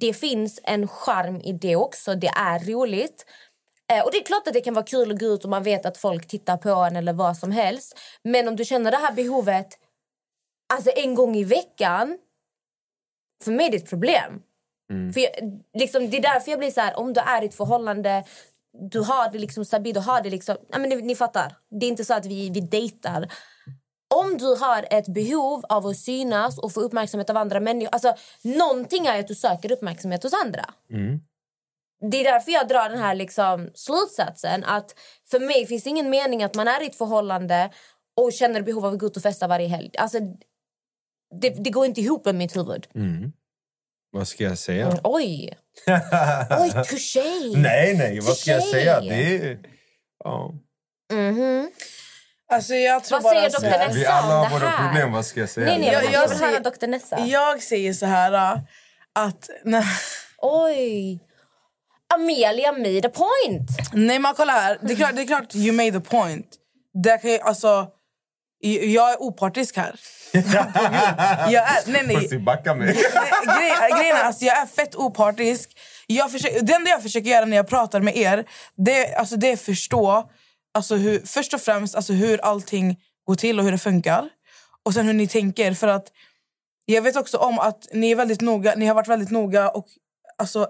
[0.00, 2.14] Det finns en charm i det också.
[2.14, 3.24] Det är roligt.
[3.92, 5.62] Eh, och det är klart att det kan vara kul att gå ut och man
[5.62, 7.98] vet att folk tittar på en eller vad som helst.
[8.22, 9.68] Men om du känner det här behovet
[10.74, 12.18] alltså en gång i veckan
[13.44, 14.42] för mig är det ett problem.
[15.12, 15.30] För jag,
[15.74, 18.24] liksom, det är därför jag blir så här, om du är i ett förhållande
[18.72, 20.56] du har det liksom stabilt, du har det liksom...
[20.68, 21.56] Ja, men ni, ni fattar.
[21.70, 23.32] Det är inte så att vi, vi dejtar.
[24.14, 27.92] Om du har ett behov av att synas och få uppmärksamhet av andra människor...
[27.92, 30.64] Alltså, någonting är att du söker uppmärksamhet hos andra.
[32.10, 34.94] Det är därför jag drar den här liksom slutsatsen att
[35.30, 37.70] för mig finns ingen mening att man är i ett förhållande
[38.16, 39.90] och känner behov av att gå ut och festa varje helg.
[39.98, 40.18] Alltså,
[41.40, 42.86] det, det går inte ihop med mitt huvud.
[44.12, 44.86] Vad ska jag säga?
[44.86, 45.58] Mm, oj!
[46.60, 47.22] Oj, touché!
[47.56, 48.72] nej, nej, vad ska jag Touché.
[48.72, 49.00] säga?
[49.00, 49.58] Det är...
[50.24, 50.52] Ja.
[51.12, 51.70] Mhm.
[52.52, 55.48] Alltså, jag tror Vad säger här- Nessa Vi alla har våra problem, vad ska jag
[55.48, 55.66] säga?
[55.66, 56.86] Nej, nej, Jag- jag, jag jag vill höra.
[56.86, 57.18] Nessa.
[57.26, 58.32] Jag säger så här...
[58.32, 58.58] äh,
[59.12, 59.50] Att...
[59.64, 59.84] Nej,
[60.38, 61.20] Oj!
[62.14, 63.70] Amelia made a point!
[63.92, 64.78] nej men kolla här.
[64.82, 66.46] Det är, klart, det är klart you made a point.
[67.02, 67.88] Det kan jag, alltså,
[68.68, 70.00] jag är opartisk här.
[71.52, 72.28] Jag är, nej, nej.
[72.30, 72.86] Du backa mig?
[72.94, 75.70] Grej- Grejen är, alltså, jag är fett opartisk.
[76.06, 78.44] Jag försöker, det enda jag försöker göra när jag pratar med er
[78.76, 80.30] det, alltså, det är att förstå
[80.74, 82.96] alltså, hur, först och främst alltså, hur allting
[83.26, 84.28] går till och hur det funkar.
[84.84, 85.74] Och sen hur ni tänker.
[85.74, 86.06] För att
[86.86, 89.86] Jag vet också om att ni, är väldigt noga, ni har varit väldigt noga och
[90.38, 90.68] alltså,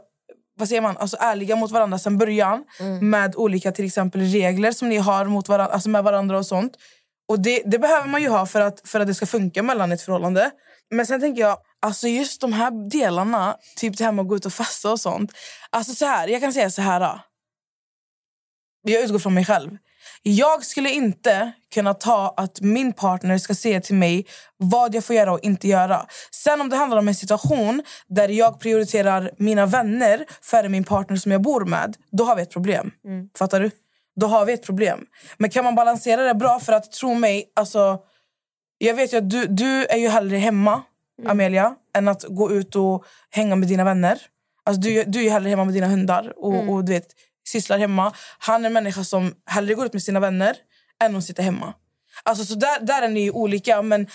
[0.58, 0.96] vad säger man?
[0.96, 2.64] Alltså, ärliga mot varandra sen början
[3.00, 6.72] med olika till exempel regler som ni har mot varandra, alltså med varandra och sånt.
[7.30, 9.92] Och det, det behöver man ju ha för att, för att det ska funka mellan
[9.92, 10.50] ett förhållande.
[10.90, 14.36] Men sen tänker jag, alltså just de här delarna, typ det här med att gå
[14.36, 15.32] ut och festa och sånt.
[15.70, 17.00] Alltså så här, jag kan säga så här.
[17.00, 17.20] då.
[18.82, 19.76] Jag utgår från mig själv.
[20.22, 24.26] Jag skulle inte kunna ta att min partner ska säga till mig
[24.56, 26.06] vad jag får göra och inte göra.
[26.30, 31.16] Sen om det handlar om en situation där jag prioriterar mina vänner före min partner
[31.16, 32.90] som jag bor med, då har vi ett problem.
[33.38, 33.70] Fattar du?
[34.20, 35.06] Då har vi ett problem.
[35.38, 36.60] Men kan man balansera det bra?
[36.60, 37.98] För att tro mig, alltså...
[38.78, 40.82] Jag vet ju att du, du är ju hellre hemma,
[41.26, 44.18] Amelia, än att gå ut och hänga med dina vänner.
[44.64, 47.06] Alltså, du, du är ju hellre hemma med dina hundar och, och du vet,
[47.48, 48.12] sysslar hemma.
[48.38, 50.56] Han är en människa som hellre går ut med sina vänner
[51.02, 51.74] än att sitta hemma.
[52.22, 53.82] Alltså, så där, där är ni ju olika.
[53.82, 54.06] Men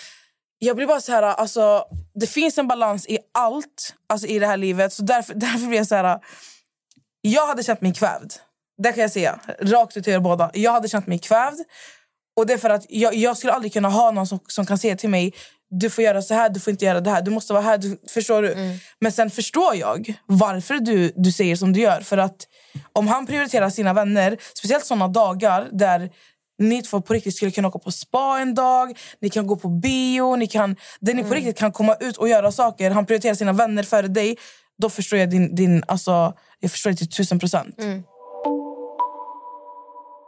[0.60, 4.48] jag blir bara så här, alltså, det finns en balans i allt alltså, i det
[4.48, 4.94] här livet.
[4.94, 6.20] Så därför, därför blir jag så här...
[7.22, 8.34] Jag hade känt mig kvävd.
[8.84, 9.40] Det kan jag säga.
[9.60, 10.52] Rakt ut till er båda.
[10.54, 11.60] Jag hade känt mig kvävd.
[12.38, 14.78] Och det är för att jag, jag skulle aldrig kunna ha någon som, som kan
[14.78, 15.34] säga till mig
[15.70, 17.22] du får göra så här, du får inte göra det här.
[17.22, 17.78] Du måste vara här.
[17.78, 18.80] Du, förstår du?
[19.00, 22.02] Men sen förstår jag varför du, du säger som du gör.
[22.02, 22.48] För att
[22.94, 26.10] om han prioriterar sina vänner, speciellt såna dagar där
[26.58, 29.70] ni två på riktigt skulle kunna åka på spa en dag, ni kan gå på
[29.70, 32.92] bio, ni kan, där ni på riktigt kan komma ut och göra saker.
[32.92, 34.38] Han prioriterar sina vänner före dig.
[34.82, 37.76] Då förstår jag din, din alltså, jag förstår det till tusen procent.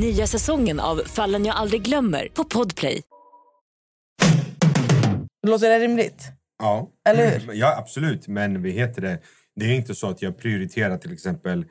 [0.00, 3.02] Nya säsongen av Fallen jag aldrig glömmer på Podplay.
[5.46, 6.22] Låter det rimligt?
[6.58, 6.90] Ja.
[7.08, 7.52] Eller hur?
[7.54, 8.28] Ja, absolut.
[8.28, 9.18] Men vi heter det.
[9.54, 11.64] Det är inte så att jag prioriterar till exempel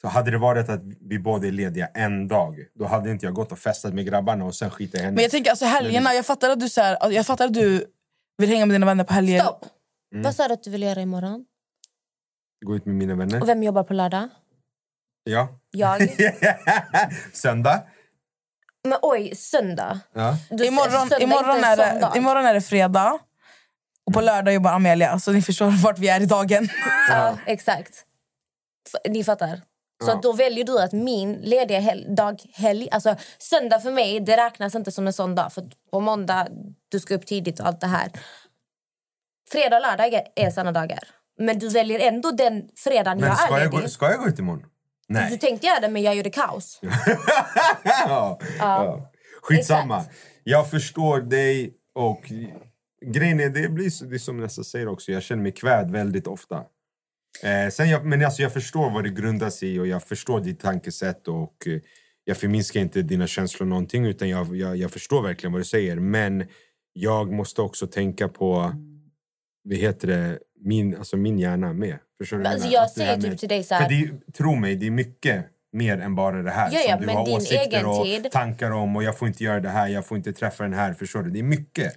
[0.00, 3.34] Så hade det varit att vi båda är lediga en dag, då hade inte jag
[3.34, 5.12] gått och festat med grabbarna och sen skitit i henne.
[5.12, 7.84] Men jag tänker alltså helgerna, jag fattar att du, så här, jag fattar att du
[8.38, 9.40] vill hänga med dina vänner på helger.
[9.40, 9.64] Stopp!
[10.12, 10.22] Mm.
[10.22, 11.44] Vad sa du att du vill göra imorgon?
[12.66, 13.42] Gå ut med mina vänner.
[13.42, 14.28] Och vem jobbar på lördag?
[15.30, 15.48] Ja.
[15.70, 16.08] Jag.
[17.32, 17.82] Söndag.
[18.88, 20.00] Men oj, söndag.
[20.14, 20.36] Ja.
[20.50, 23.18] Du, Imorgon, söndag imorgon, är det, imorgon är det fredag.
[24.06, 26.68] Och på lördag jobbar Amelia, så ni förstår vart vi är i dagen.
[27.10, 28.04] Ja, exakt.
[28.94, 29.56] F- Ni fattar.
[30.04, 30.20] Så Ja.
[30.22, 32.88] då väljer du att min lediga hel- dag, helg...
[32.90, 35.52] Alltså söndag för mig, det räknas inte som en sån dag.
[35.52, 36.48] För på måndag,
[36.88, 38.10] du ska upp tidigt och allt det här.
[39.50, 40.98] Fredag och lördag är- är såna dagar.
[41.38, 43.82] Men du väljer ändå den fredagen Men jag ska är jag, ledig.
[43.84, 44.64] gå, ska jag gå ut imorgon?
[45.08, 45.38] Du Nej.
[45.38, 46.80] tänkte göra det, men jag gjorde kaos.
[47.84, 48.40] ja.
[48.58, 49.10] Ja.
[49.42, 50.04] Skitsamma.
[50.44, 52.32] Jag förstår dig och
[53.06, 56.64] grejen är, det blir det som nästa säger också, jag känner mig kvävd väldigt ofta.
[57.42, 60.40] Eh, sen jag, men alltså jag förstår vad det grundar sig i och jag förstår
[60.40, 61.80] ditt tankesätt och eh,
[62.24, 65.96] jag förminskar inte dina känslor någonting utan jag, jag, jag förstår verkligen vad du säger.
[65.96, 66.46] Men
[66.92, 68.72] jag måste också tänka på,
[69.62, 71.98] vad heter det, min, alltså min hjärna med.
[72.18, 72.44] Förstår du?
[72.46, 74.76] Alltså, jag Att det säger typ med- till dig så här- För det, tro mig,
[74.76, 77.36] det är mycket mer än bara det här Ja, ja, som du men har din
[77.36, 80.16] åsikter egen och tid- tankar om och jag får inte göra det här, jag får
[80.16, 80.94] inte träffa den här.
[80.94, 81.30] Förstår du?
[81.30, 81.92] Det är mycket.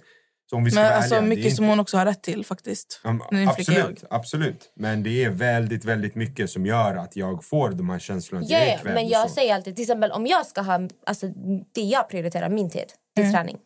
[0.50, 2.06] Så om vi ska Men vara alltså, ärliga, är mycket som inte- hon också har
[2.06, 3.00] rätt till faktiskt.
[3.04, 3.48] Jag.
[3.48, 4.72] absolut, absolut.
[4.76, 8.44] Men det är väldigt, väldigt mycket som gör att jag får de här känslorna.
[8.44, 9.34] att Ja, jag är ja, men jag så.
[9.34, 11.26] säger alltid, till exempel om jag ska ha, alltså
[11.74, 13.34] det jag prioriterar, min tid, till Mm.
[13.34, 13.58] träning.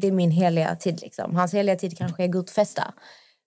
[0.00, 1.36] Det är min heliga tid liksom.
[1.36, 2.94] Hans heliga tid kanske är gå ut och festa.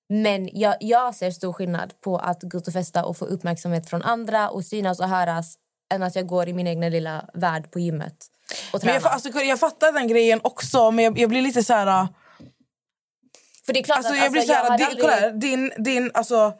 [0.09, 3.89] Men jag, jag ser stor skillnad på att gå ut och festa och få uppmärksamhet
[3.89, 5.55] från andra och synas och höras
[5.93, 8.15] än att jag går i min egna lilla värld på gymmet
[8.73, 11.73] och Men jag, alltså, jag fattar den grejen också, men jag, jag blir lite så
[11.73, 11.87] här...
[11.87, 12.07] äh,
[13.65, 15.71] För det är klart alltså, att, jag blir alltså, så här, din, aldrig- kolla din,
[15.77, 16.53] din, alltså,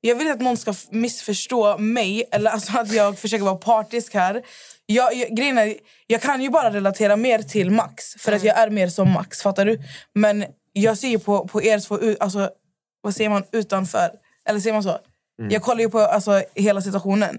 [0.00, 4.14] jag vill inte att någon ska missförstå mig eller alltså, att jag försöker vara partisk
[4.14, 4.42] här.
[4.86, 5.74] Jag, jag, grejen är,
[6.06, 9.42] jag kan ju bara relatera mer till Max, för att jag är mer som Max.
[9.42, 9.80] Fattar du?
[10.14, 12.50] Men jag ser ju på, på er två, alltså,
[13.00, 14.10] vad säger man, utanför.
[14.48, 14.98] Eller säger man så?
[15.40, 15.50] Mm.
[15.50, 17.38] Jag kollar ju på alltså, hela situationen.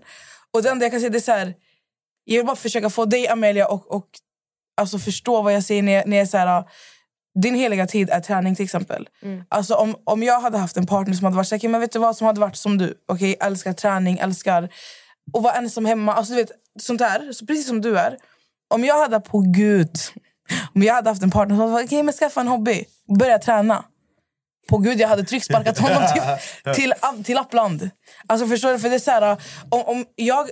[0.54, 1.54] Och det enda jag kan säga det är så här,
[2.24, 4.08] jag vill bara försöka få dig Amelia och, och
[4.82, 6.64] alltså, förstå vad jag säger när jag, när jag är så här,
[7.44, 9.10] din heliga tid är träning till exempel.
[9.22, 9.44] Mm.
[9.50, 11.82] Alltså om, om jag hade haft en partner som hade varit så här, "Okej, men
[11.82, 12.94] vet du vad, som hade varit som du.
[13.08, 14.64] Okej, älskar träning, älskar
[15.34, 16.14] att vara ensam hemma.
[16.14, 18.18] Alltså, du vet, sånt där, så precis som du är.
[18.74, 19.98] Om jag hade, på gud,
[20.76, 22.86] om jag hade haft en partner som hade varit, okej men skaffa en hobby,
[23.20, 23.86] börja träna.
[24.72, 26.94] På gud, jag hade trycksparkat honom till, till,
[27.24, 27.90] till Lappland.
[28.28, 28.80] Alltså förstår du?
[28.80, 29.38] För det är så här,
[29.70, 30.50] om, om jag,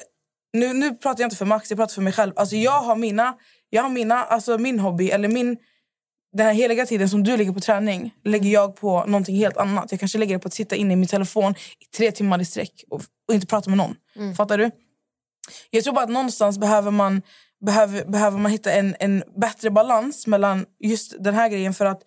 [0.54, 2.34] nu, nu pratar jag inte för Max, jag pratar för mig själv.
[2.36, 3.34] Alltså jag har mina,
[3.70, 5.58] jag har mina alltså min hobby, eller min
[6.34, 9.92] den här heliga tiden som du lägger på träning lägger jag på någonting helt annat.
[9.92, 12.46] Jag kanske lägger det på att sitta inne i min telefon i tre timmar i
[12.46, 13.96] sträck och, och inte prata med någon.
[14.16, 14.36] Mm.
[14.36, 14.72] Fattar du?
[15.70, 17.22] Jag tror bara att någonstans behöver man,
[17.66, 21.74] behöver, behöver man hitta en, en bättre balans mellan just den här grejen.
[21.74, 22.02] För att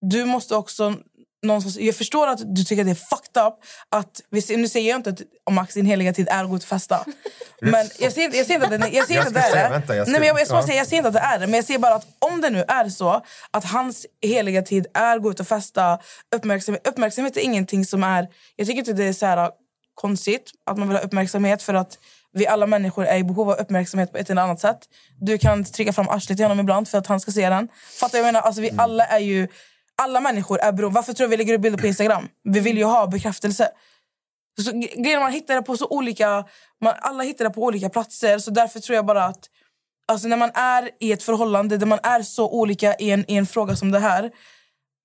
[0.00, 0.94] du måste också
[1.42, 1.76] någonstans...
[1.76, 3.54] Jag förstår att du tycker att det är fucked up.
[3.88, 4.20] Att,
[4.56, 6.68] nu säger jag inte att om Max din heliga tid är att gå ut och
[6.68, 7.04] festa.
[7.60, 9.50] Men jag ser, inte- jag ser inte att det, jag ser Jag inte det är
[9.50, 9.70] säga, det.
[9.70, 10.66] vänta, jag ska- Nej, men jag, jag, ja.
[10.66, 11.46] säga, jag ser inte att det är det.
[11.46, 15.16] Men jag ser bara att om det nu är så att hans heliga tid är
[15.16, 15.98] att gå ut och festa,
[16.36, 18.28] uppmärksamhet, uppmärksamhet är ingenting som är...
[18.56, 19.50] Jag tycker inte det är så här
[19.94, 21.98] konstigt att man vill ha uppmärksamhet för att
[22.32, 24.78] vi alla människor är i behov av uppmärksamhet på ett eller annat sätt.
[25.20, 27.68] Du kan trycka fram arslet till honom ibland för att han ska se den.
[28.00, 28.40] Fattar jag menar?
[28.40, 29.48] Alltså, vi alla är ju...
[30.02, 30.94] Alla människor är beroende.
[30.94, 32.28] Varför tror du vi lägger upp bilder på Instagram?
[32.44, 33.68] Vi vill ju ha bekräftelse.
[34.60, 36.44] Så, grejer man hittar det på så olika...
[36.80, 38.38] Man, alla hittar det på olika platser.
[38.38, 39.46] Så därför tror jag bara att
[40.08, 43.36] alltså, när man är i ett förhållande där man är så olika i en, i
[43.36, 44.30] en fråga som det här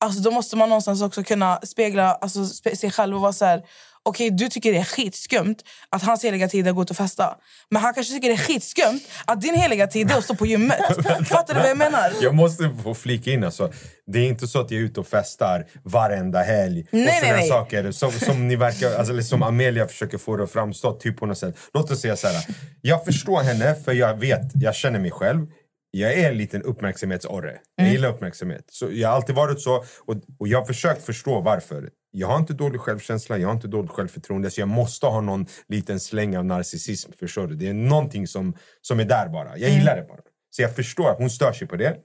[0.03, 3.45] alltså, då måste man någonstans också kunna spegla alltså, spe- sig själv och vara så
[3.45, 3.63] här...
[4.05, 5.55] Okej, du tycker det är skitskumt
[5.89, 7.37] att hans heliga tid är att gå ut och festa.
[7.69, 10.45] Men han kanske tycker det är skitskumt att din heliga tid är att stå på
[10.45, 10.79] gymmet.
[11.27, 12.11] Fattar du vad jag menar?
[12.21, 13.43] Jag måste få flika in.
[13.43, 13.71] Alltså.
[14.07, 16.87] Det är inte så att jag är ute och festar varenda helg.
[16.91, 17.47] Nej, och nej, sådana nej.
[17.47, 21.25] saker som, som ni verkar, alltså, som Amelia försöker få det att framstå typ på
[21.25, 21.55] något sätt.
[21.73, 22.45] Låt oss säga så här.
[22.81, 25.47] Jag förstår henne för jag vet, jag känner mig själv.
[25.91, 27.57] Jag är en liten uppmärksamhetsorre.
[27.75, 28.65] Jag gillar uppmärksamhet.
[28.67, 29.75] Så jag har alltid varit så.
[30.05, 31.89] Och, och jag har försökt förstå varför.
[32.16, 34.51] Jag har inte dålig självkänsla, jag har inte dåligt självförtroende.
[34.51, 37.11] Så jag måste ha någon liten släng av narcissism.
[37.20, 37.55] Förstår du?
[37.55, 39.57] Det är någonting som, som är där bara.
[39.57, 40.20] Jag gillar det bara.
[40.49, 41.97] Så jag förstår att hon stör sig på det.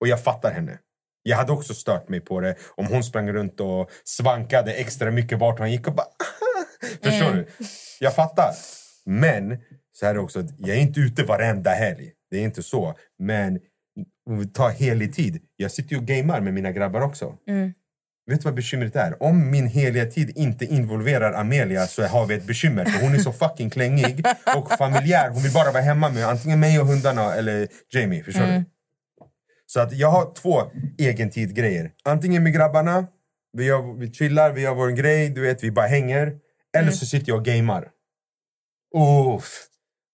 [0.00, 0.78] Och jag fattar henne.
[1.22, 5.38] Jag hade också stört mig på det om hon sprang runt och svankade extra mycket
[5.38, 6.06] vart hon gick och bara...
[7.02, 7.46] Förstår du?
[8.00, 8.50] Jag fattar.
[9.04, 9.58] Men
[9.92, 12.12] så här är det också jag är inte ute varenda helg.
[12.30, 12.94] Det är inte så.
[13.18, 13.60] Men
[14.54, 15.42] tar helig tid.
[15.56, 17.36] Jag sitter ju och gamer med mina grabbar också.
[17.48, 17.72] Mm.
[18.26, 19.22] Vet du vad bekymret är?
[19.22, 22.84] Om min heliga tid inte involverar Amelia så har vi ett bekymmer.
[22.84, 25.30] För hon är så fucking klängig och familjär.
[25.30, 28.22] Hon vill bara vara hemma med antingen mig och hundarna eller Jamie.
[28.24, 28.60] Förstår Mm.
[28.62, 28.64] du?
[29.66, 30.62] Så att jag har två
[30.98, 31.90] egentid-grejer.
[32.04, 33.06] Antingen med grabbarna,
[33.52, 36.22] vi, gör, vi chillar, vi gör vår grej, du vet, vi bara hänger.
[36.76, 36.94] Eller Mm.
[36.94, 37.88] så sitter jag och gamer.
[39.36, 39.66] Uff.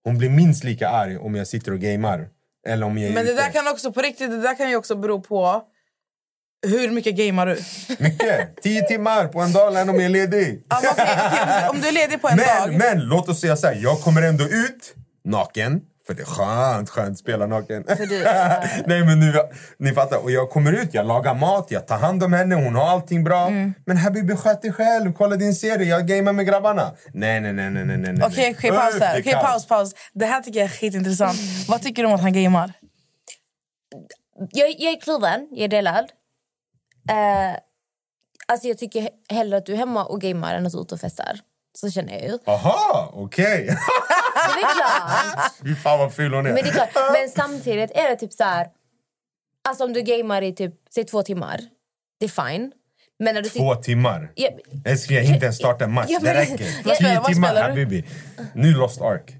[0.04, 2.28] Hon blir minst lika arg om jag sitter och gamer.
[2.68, 4.96] Eller om jag Men det där kan också på riktigt, det där kan ju också
[4.96, 5.62] bero på
[6.62, 7.58] hur mycket gamer du?
[7.98, 8.62] Mycket!
[8.62, 10.64] Tio timmar på en dag när de är ledig.
[10.68, 12.78] Ja, men okej, okej, om, du, om du är ledig på en men, dag.
[12.78, 14.94] men låt oss säga så här, jag kommer ändå ut
[15.24, 15.80] naken.
[16.06, 17.84] För det är skönt, skönt att spela naken.
[18.86, 19.34] Nej men nu,
[19.78, 20.16] ni fattar.
[20.22, 23.24] Och jag kommer ut, jag lagar mat, jag tar hand om henne, hon har allting
[23.24, 23.46] bra.
[23.46, 23.74] Mm.
[23.86, 26.92] Men Habibi sköt dig själv, kolla din serie, jag gamer med grabbarna.
[27.12, 28.26] Nej nej nej nej nej nej.
[28.26, 29.20] Okej, okej, paus Uff, där.
[29.20, 29.44] Okej, kaos.
[29.44, 29.94] paus, paus.
[30.12, 31.38] Det här tycker jag är skitintressant.
[31.68, 32.72] Vad tycker du om att han gamer?
[34.50, 36.04] Jag, jag är kluven, jag är delad.
[37.08, 37.56] Eh,
[38.48, 40.82] alltså jag tycker he- hellre att du är hemma och gamer än att du är
[40.82, 41.40] ute och festar.
[41.74, 42.38] Så känner jag ju.
[42.46, 43.66] Aha, okej.
[44.48, 45.52] Så det är klart.
[45.62, 46.52] Fy fan vad ful hon är.
[46.52, 46.90] Men, det är klart.
[47.12, 48.66] Men samtidigt är det typ så här...
[49.68, 51.60] Alltså om du gamer i typ, säg två timmar,
[52.20, 52.72] det är fine.
[53.18, 54.32] Men när du Två timmar?
[54.34, 54.48] Ja,
[54.84, 56.06] Älskling, jag hinner inte ens starta en match.
[56.08, 56.84] Ja, det men- räcker.
[56.84, 57.54] Vad spelar- Tio timmar?
[57.68, 58.04] Habibi.
[58.54, 59.36] Nu Lost Ark.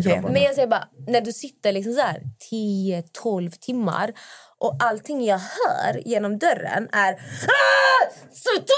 [0.00, 0.28] Grabbarna.
[0.32, 2.22] Men jag säger bara, när du sitter liksom så här
[2.52, 4.12] 10-12 timmar
[4.58, 7.12] och allting jag hör genom dörren är...
[7.12, 8.10] "Ah!
[8.32, 8.72] Sluta!"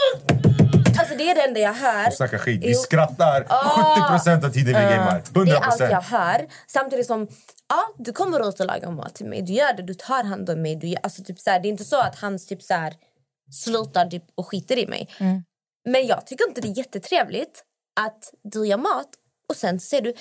[0.98, 2.06] Alltså det är det enda jag hör.
[2.06, 2.62] Och snacka skit.
[2.64, 4.18] Vi skrattar Ah.
[4.18, 4.90] 70% av tiden vi Ja.
[4.90, 5.22] gamer.
[5.44, 5.90] Det är allt 100%.
[5.90, 6.46] jag hör.
[6.66, 7.28] Samtidigt som
[7.68, 9.42] ja, du kommer ut och lagar mat till mig.
[9.42, 10.76] Du gör det, du tar hand om mig.
[10.76, 12.94] Du gör, alltså, typ så här, det är inte så att han typ så här,
[13.52, 15.08] slutar typ, och skiter i mig.
[15.88, 17.64] Men jag tycker inte det är jättetrevligt
[18.00, 19.08] att du gör mat
[19.48, 20.14] och sen säger du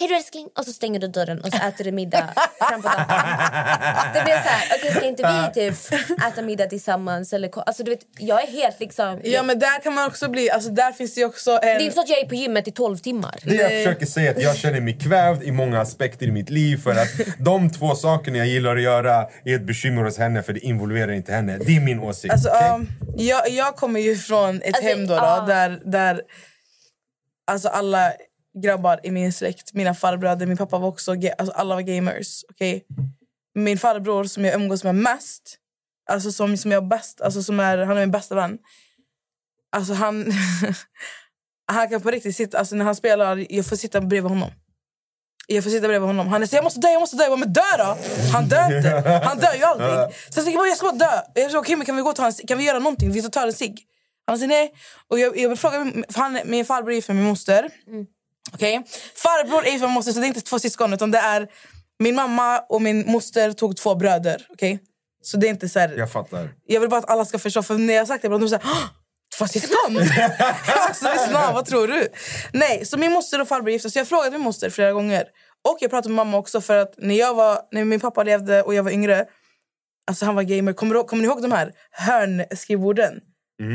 [0.00, 0.48] Hej då älskling!
[0.58, 4.12] Och så stänger du dörren och så äter du middag framför datorn.
[4.14, 7.32] Det blir så här, okej ska inte vi typ äta middag tillsammans?
[7.32, 9.20] Eller, alltså, du vet, jag är helt liksom...
[9.24, 10.50] Ja, men där kan man också bli...
[10.50, 11.60] Alltså, där finns det också en...
[11.60, 13.34] Det är inte så att jag är på gymmet i 12 timmar.
[13.44, 16.50] Det jag försöker säga är att jag känner mig kvävd i många aspekter i mitt
[16.50, 20.42] liv för att de två sakerna jag gillar att göra är ett bekymmer hos henne
[20.42, 21.58] för det involverar inte henne.
[21.58, 22.32] Det är min åsikt.
[22.32, 22.70] Alltså, okej?
[22.70, 25.44] um, jag, jag kommer ju från ett Alltså, hem då, då ja.
[25.48, 26.22] där, där
[27.46, 28.12] alltså alla
[28.62, 32.44] grabbar i min släkt, mina farbröder, min pappa var också alltså alla var gamers.
[32.48, 32.80] Okay?
[33.54, 35.56] Min farbror som jag umgås med mest,
[36.10, 38.58] alltså som, som jag bäst, alltså som är, han är min bästa vän.
[39.72, 40.32] Alltså han,
[41.72, 44.50] han kan på riktigt sitta, alltså när han spelar, jag får sitta bredvid honom.
[45.46, 46.28] Jag får sitta bredvid honom.
[46.28, 47.22] Han säger jag måste dö, jag måste dö.
[47.22, 47.96] Jag bara, men dö då!
[48.32, 49.20] Han dör inte.
[49.24, 49.90] Han dör ju aldrig.
[50.30, 51.22] Så jag säger jag ska bara dö.
[51.34, 53.12] Jag säger okej, okay, kan vi gå och ta en, kan vi göra någonting?
[53.12, 53.86] Vi tar en cigg.
[54.26, 54.72] Han säger nej.
[55.08, 57.70] Och jag, jag frågar, min- för han, min farbror är gift med min moster.
[57.86, 58.06] Mm.
[58.52, 58.82] Okej?
[59.14, 60.92] Farbror är min moster, så det är inte två syskon.
[60.92, 61.48] Utan det är
[61.98, 64.46] min mamma och min moster tog två bröder.
[64.50, 64.78] Okej?
[65.22, 66.48] Så det är inte så här, Jag fattar.
[66.66, 67.62] jag vill bara att alla ska förstå.
[67.62, 68.84] För när jag sagt det, de säger "Åh,
[69.38, 69.76] två syskon!
[70.88, 72.08] alltså, lyssna, vad tror du?
[72.52, 73.90] Nej, så min moster och farbror gifte.
[73.90, 75.24] Så jag frågade min moster flera gånger.
[75.68, 76.60] Och jag pratade med mamma också.
[76.60, 79.24] För att när, jag var, när min pappa levde och jag var yngre,
[80.06, 80.72] alltså han var gamer.
[80.72, 83.20] Kommer, kommer ni ihåg de här hörnskrivborden?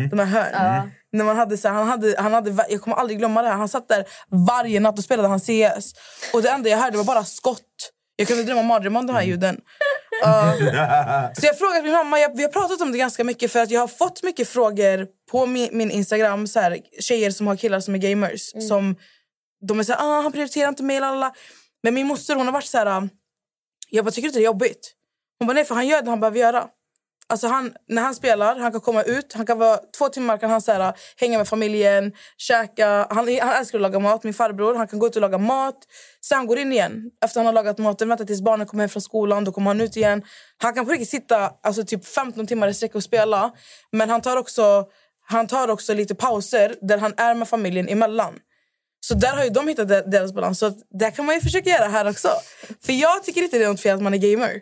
[0.10, 0.92] De här hörn.
[1.12, 3.56] När man hade så här, han hade, han hade, jag kommer aldrig glömma det här.
[3.56, 4.06] Han satt där
[4.48, 5.94] varje natt och spelade han CS.
[6.34, 7.92] Och det enda jag hörde var bara skott.
[8.16, 9.62] Jag kunde drömma mardrömmar om de här ljuden.
[10.26, 13.60] Uh, så jag frågade min mamma, jag, vi har pratat om det ganska mycket för
[13.60, 17.56] att jag har fått mycket frågor på min, min Instagram, så här, tjejer som har
[17.56, 18.68] killar som är gamers.
[18.68, 18.96] Som,
[19.68, 21.34] de är såhär, ah, han prioriterar inte mig, lalala.
[21.84, 23.08] Men min moster hon har varit så här, ah,
[23.90, 24.94] jag bara, tycker inte det är jobbigt?
[25.40, 26.68] Hon bara, nej för han gör det han behöver göra.
[27.30, 30.50] Alltså han, när han spelar, han kan komma ut, han kan vara två timmar kan
[30.50, 33.08] han så här, hänga med familjen, käka.
[33.10, 34.76] Han, han älskar att laga mat, min farbror.
[34.76, 35.76] Han kan gå ut och laga mat.
[36.22, 37.12] Sen han går in igen.
[37.26, 39.82] Efter han har lagat maten, väntar tills barnen kommer hem från skolan, då kommer han
[39.82, 40.24] ut igen.
[40.58, 43.52] Han kan på riktigt sitta alltså, typ 15 timmar i sträck och spela.
[43.92, 44.86] Men han tar, också,
[45.28, 48.34] han tar också lite pauser där han är med familjen emellan.
[49.00, 50.60] Så där har ju de hittat deras balans.
[50.60, 52.30] Så att där kan man ju försöka göra här också.
[52.86, 54.62] För jag tycker inte det är något fel att man är gamer.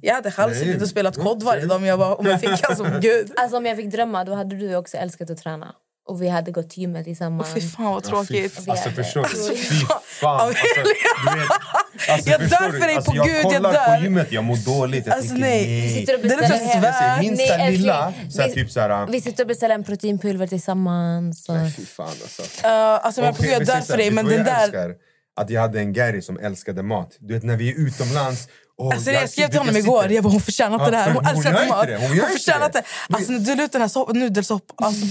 [0.00, 0.60] Jag hade själv Nej.
[0.64, 2.64] suttit och spelat kod varje dag om jag, var, om jag fick.
[2.64, 3.32] Alltså, gud.
[3.36, 5.74] Alltså om jag fick drömma då hade du också älskat att träna.
[6.08, 7.54] Och vi hade gått till gymmet tillsammans.
[7.54, 8.60] Fy fan vad tråkigt.
[8.66, 9.26] Vi Alltså förstår du?
[9.26, 10.40] Alltså, Fy fan.
[10.40, 13.96] Alltså, du vet, alltså, Jag dör för dig, alltså, på jag Gud, jag kollar dör.
[13.98, 15.06] på gymmet, jag mår dåligt.
[15.06, 15.66] Jag Alltså, tänker nej.
[15.66, 15.94] nej.
[15.94, 17.20] Sitter och Det är så svär.
[17.20, 19.06] Minsta Nej, lilla, så här, Vi- typ så här...
[19.06, 21.48] Vi sitter och beställer en proteinpulver tillsammans.
[21.48, 21.54] Och...
[21.76, 22.42] Fy fan alltså.
[22.42, 24.10] Uh, alltså, men på Gud, jag dör för dig.
[24.10, 24.62] Men den jag där...
[24.62, 24.94] älskar?
[25.36, 27.16] Att jag hade en Gary som älskade mat.
[27.20, 28.48] Du vet när vi är utomlands.
[28.78, 30.10] Åh, Alltså, jag skrev till honom igår.
[30.12, 31.14] Jag bara, hon förtjänar inte Ja, det här.
[31.14, 32.66] Hon hon gör inte det, hon gör Hon inte förtjänar det.
[32.78, 32.82] inte.
[33.10, 34.84] Alltså, när du la ut den här sopp, nudelsoppa.
[34.84, 35.06] Alltså,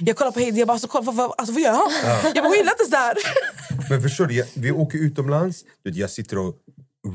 [0.00, 0.58] jag kollar på Heidi.
[0.58, 1.90] Jag bara, alltså, kolla, vad, alltså, vad gör han?
[2.24, 3.14] Jag bara, hon gillar inte så här.
[3.90, 5.60] Men förstår du, jag, vi åker utomlands.
[5.82, 6.54] Jag sitter och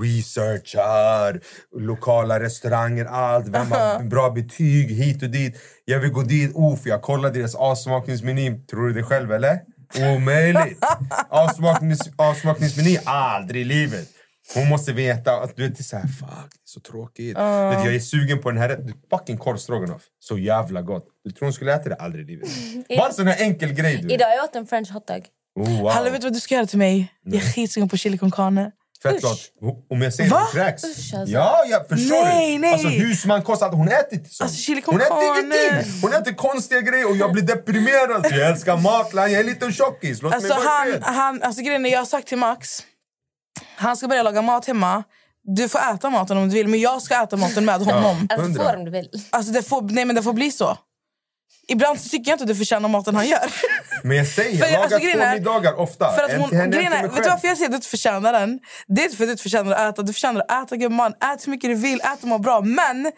[0.02, 1.40] researchar,
[1.80, 3.48] lokala restauranger, allt.
[3.48, 5.56] Vem har bra betyg hit och dit.
[5.86, 8.60] Jag vill gå dit, oh, för jag kollar deras avsmakningsmeny.
[8.70, 9.60] Tror du det själv eller?
[10.16, 10.84] Omöjligt!
[11.30, 14.08] Avsmaknings, avsmakningsmeny, aldrig i livet.
[14.56, 17.38] Hon måste veta att du vet, det är så här, fuck, det är så tråkigt.
[17.38, 18.80] Vet, du, jag är sugen på den här.
[19.10, 20.02] Fucking korvstroganoff.
[20.20, 21.06] Så jävla gott.
[21.24, 21.96] Du tror hon skulle äta det?
[21.96, 22.50] Aldrig i livet.
[22.98, 23.98] Bara en sån här enkel grej.
[23.98, 24.14] Du.
[24.14, 25.26] Idag jag åt en french hotdog.
[25.60, 25.92] Oh, wow.
[25.92, 27.14] Hallå, vet du vad du ska göra till mig?
[27.26, 28.72] Jag är skitsugen på chili con carne.
[29.04, 29.40] Fett gott.
[29.90, 30.48] Om jag säger Va?
[30.54, 30.84] det kräks.
[30.84, 31.34] Usch, alltså.
[31.34, 32.60] Ja, ja, förstår Nej, du?
[32.60, 32.74] nej.
[32.74, 33.74] Alltså husmankost, allt.
[33.74, 34.46] hon äter inte sånt.
[34.46, 35.92] Alltså, chili con hon äter ingenting.
[36.02, 38.26] Hon äter konstiga grejer och jag blir deprimerad.
[38.32, 40.22] Jag älskar matland, jag är en liten tjockis.
[40.22, 40.64] Låt Alltså, mig
[41.02, 42.84] han, han, alltså grejen är, jag har sagt till Max,
[43.76, 45.04] han ska börja laga mat hemma.
[45.44, 48.28] Du får äta maten om du vill, men jag ska äta maten med honom.
[48.30, 48.64] Alltså Hundra.
[48.64, 49.10] får om du vill.
[49.30, 50.78] Alltså, det, får, nej, men det får bli så.
[51.68, 53.54] Ibland så tycker jag inte att du förtjänar maten han gör.
[54.04, 56.14] Men jag säger, För, jag lagar alltså, två middagar ofta.
[56.14, 58.34] För att hon, en grejen är, vet du varför jag säger att du inte förtjänar
[58.34, 58.60] den?
[58.88, 60.02] Det är inte för att du inte förtjänar att äta.
[60.02, 61.12] Du förtjänar att äta gumman.
[61.12, 62.62] Ät hur mycket du vill, ät och må bra.
[62.62, 63.12] Men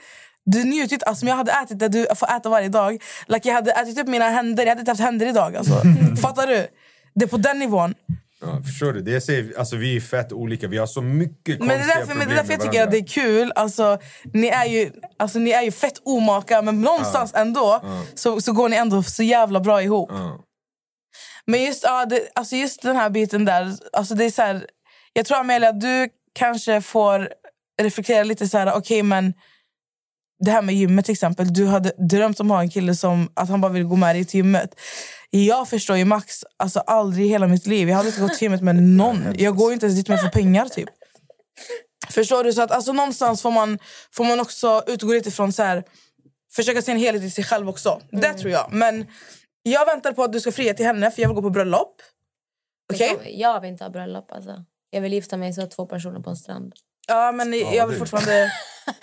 [0.46, 1.06] du njuter inte.
[1.06, 3.04] Alltså, om jag hade ätit det du får äta varje dag.
[3.28, 4.64] Like jag hade ätit upp mina händer.
[4.64, 5.56] Jag hade inte haft händer idag.
[5.56, 5.82] Alltså.
[6.22, 6.68] Fattar du?
[7.16, 7.94] Det är på den nivån.
[8.46, 9.02] Ja, förstår du?
[9.02, 10.68] Det jag säger, alltså, vi är fett olika.
[10.68, 12.92] Vi har så mycket Men konstiga därför, men problem det är därför jag tycker att
[12.92, 13.52] det är kul.
[13.56, 13.98] Alltså,
[14.34, 17.82] ni, är ju, alltså, ni är ju fett omaka, men någonstans ändå
[18.16, 20.10] så, så går ni ändå så jävla bra ihop.
[20.12, 20.40] Ja.
[21.48, 23.74] Men just, ja, det, alltså just den här biten där.
[23.94, 24.66] Alltså det är så här,
[25.14, 27.30] jag tror Amelia, du kanske får
[27.82, 29.34] reflektera lite så här, okej men
[30.40, 31.54] det här med gymmet till exempel.
[31.54, 34.16] Du hade drömt om att ha en kille som att han bara vill gå med
[34.16, 34.80] dig till gymmet.
[35.30, 37.90] Jag förstår ju Max, alltså aldrig i hela mitt liv.
[37.90, 39.34] Jag hade inte gått till gymmet med någon.
[39.38, 40.90] Jag går inte ens dit med för pengar typ.
[42.10, 42.54] Förstår du?
[42.54, 43.80] Så att alltså, någonstans får man,
[44.12, 45.84] får man också utgå lite från så här,
[46.56, 48.02] försöka se en helhet i sig själv också.
[48.12, 48.74] Det tror jag.
[48.74, 49.08] Men
[49.64, 52.02] jag väntar på att du ska fria till henne för jag vill gå på bröllop.
[52.94, 53.18] Okej?
[53.24, 54.32] Jag vill inte ha bröllop.
[54.32, 54.64] Alltså.
[54.90, 56.74] Jag vill gifta mig så två personer på en strand.
[57.08, 58.52] Ja, men jag vill fortfarande...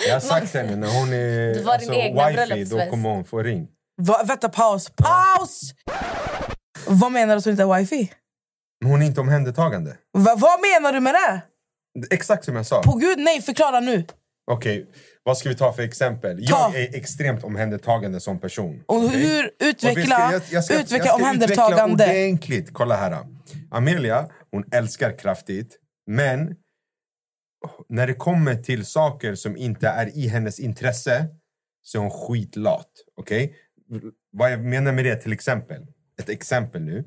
[0.06, 3.08] Jag har sagt till henne, när hon är Det var din egna wifey, då kommer
[3.08, 3.68] hon få ring.
[4.06, 4.90] Va, vänta, paus.
[4.96, 5.60] Paus!
[6.86, 8.12] Vad menar du att hon inte är wifi?
[8.80, 9.96] Men hon är inte omhändertagande.
[10.18, 11.42] Va, vad menar du med det?
[12.14, 12.82] Exakt som jag sa.
[12.82, 14.06] På gud, nej, förklara nu.
[14.50, 14.86] Okej,
[15.22, 16.46] vad ska vi ta för exempel?
[16.46, 16.72] Ta.
[16.74, 18.82] Jag är extremt omhändertagande som person.
[18.86, 19.08] Och Okej?
[19.20, 22.04] hur Och vi utveckla, jag- jag ska- utveckla jag ska omhändertagande?
[22.04, 22.72] Utveckla ordentligt.
[22.72, 23.18] Kolla här.
[23.70, 25.76] Amelia, hon älskar kraftigt.
[26.10, 26.54] Men
[27.88, 31.26] när det kommer till saker som inte är i hennes intresse
[31.82, 32.88] så är hon skitlat.
[33.16, 33.54] Okej?
[34.32, 35.86] Vad jag menar med det till exempel.
[36.20, 37.04] Ett exempel nu.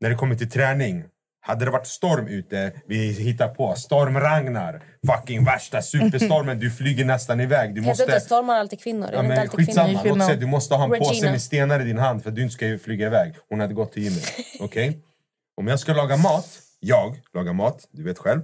[0.00, 1.04] När det kommer till träning.
[1.42, 4.82] Hade det varit storm ute, vi hittar på storm-Ragnar.
[5.06, 7.74] Fucking värsta superstormen, du flyger nästan iväg.
[7.74, 8.26] Du Jag tror inte måste...
[8.26, 9.08] stormar alltid kvinnor.
[9.08, 10.20] Är Ja, men alltid skitsamma, kvinnor?
[10.20, 11.30] säga, du måste ha en påse Regina.
[11.30, 13.34] med stenar i din hand för att du inte ska flyga iväg.
[13.48, 14.24] Hon hade gått till gymmet.
[14.60, 14.98] Okej?
[15.56, 16.46] Om jag ska laga mat,
[16.80, 18.40] jag lagar mat, du vet själv.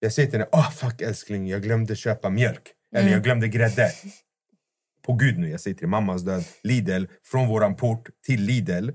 [0.00, 2.62] Jag säger till henne, oh, fuck älskling, jag glömde köpa mjölk.
[2.94, 3.12] Eller Mm.
[3.12, 3.90] jag glömde grädde.
[5.06, 6.44] På gud nu, jag säger till mammas död.
[6.62, 8.90] Lidl, från våran port till Lidl.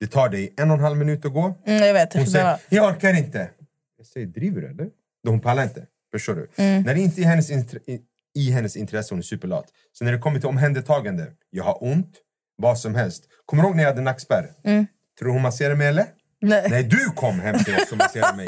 [0.00, 1.54] Det tar dig en och en halv minut att gå.
[1.66, 2.14] Mm, jag vet.
[2.14, 3.50] Hon säger, jag orkar inte.
[3.98, 4.88] Jag säger, driver du eller?
[5.26, 5.86] Hon pallar inte.
[6.12, 6.48] Förstår du?
[6.56, 6.82] Mm.
[6.82, 8.00] När det inte är hennes i,
[8.34, 9.66] i hennes intresse, hon är superlat.
[9.92, 12.12] Så när det kommer till omhändertagande, jag har ont,
[12.56, 13.24] vad som helst.
[13.46, 14.50] Kommer du ihåg när jag hade nackspärr?
[14.64, 14.86] Mm.
[15.18, 16.06] Tror du hon masserade mig eller?
[16.42, 16.66] Nej.
[16.70, 18.46] Nej, du kom hem till oss och masserade mig.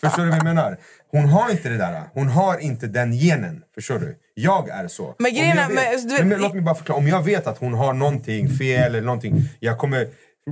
[0.00, 0.76] Förstår du vad jag menar?
[1.10, 2.02] Hon har inte det där.
[2.14, 3.62] Hon har inte den genen.
[3.74, 4.16] Förstår du?
[4.34, 5.14] Jag är så.
[5.18, 6.98] Men grejen vet- men, alltså, du men, låt mig bara förklara.
[6.98, 9.48] Om jag vet att hon har någonting fel eller någonting.
[9.60, 10.08] Jag kommer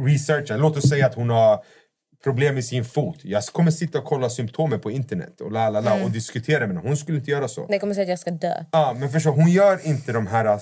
[0.07, 0.57] researcha.
[0.57, 1.61] Låt oss säga att hon har
[2.25, 3.19] problem med sin fot.
[3.23, 6.05] Jag kommer sitta och kolla symptomen på internet och, la, la, la, Mm.
[6.05, 6.89] och diskutera med henne.
[6.89, 7.67] Hon skulle inte göra så.
[7.69, 8.65] Jag kommer säga att jag ska dö.
[8.73, 10.59] Ja, men förstå, hon gör inte de här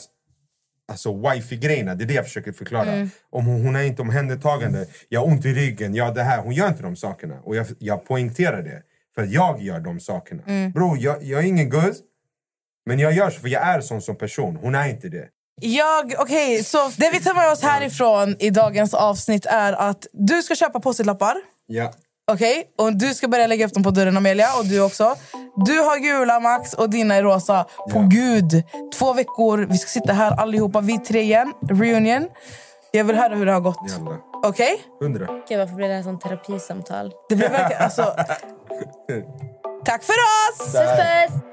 [0.88, 1.94] alltså, wifi-grejerna.
[1.94, 2.92] Det är det jag försöker förklara.
[2.92, 3.10] Mm.
[3.30, 4.86] Om hon, hon är inte omhändertagande.
[5.08, 6.42] Jag har ont i ryggen, ja det här.
[6.42, 7.40] Hon gör inte de sakerna.
[7.44, 8.82] Och jag, jag poängterar det.
[9.14, 10.42] För att jag gör de sakerna.
[10.46, 10.72] Mm.
[10.72, 11.98] Bro, jag, jag är ingen guzz.
[12.86, 14.56] Men jag gör så för jag är sån som person.
[14.56, 15.28] Hon är inte det.
[15.60, 20.42] Jag, okej, så det vi tar med oss härifrån i dagens avsnitt är att du
[20.42, 21.34] ska köpa post-it-lappar.
[21.66, 21.92] Ja.
[22.32, 25.14] Okej, och du ska börja lägga upp dem på dörren Amelia och du också.
[25.56, 27.66] Du har gula Max och dina är rosa.
[27.92, 28.62] På gud,
[28.98, 29.66] två veckor.
[29.70, 31.52] Vi ska sitta här allihopa, vi tre igen.
[31.70, 32.28] Reunion.
[32.92, 33.78] Jag vill höra hur det har gått.
[34.44, 34.80] Okej?
[35.00, 35.26] Hundra.
[35.48, 37.12] Gud, varför blir det här som terapisamtal?
[37.28, 37.82] Det blir verkligen...
[37.82, 38.02] Alltså,
[39.84, 40.58] tack för oss!
[40.58, 41.52] Puss, puss!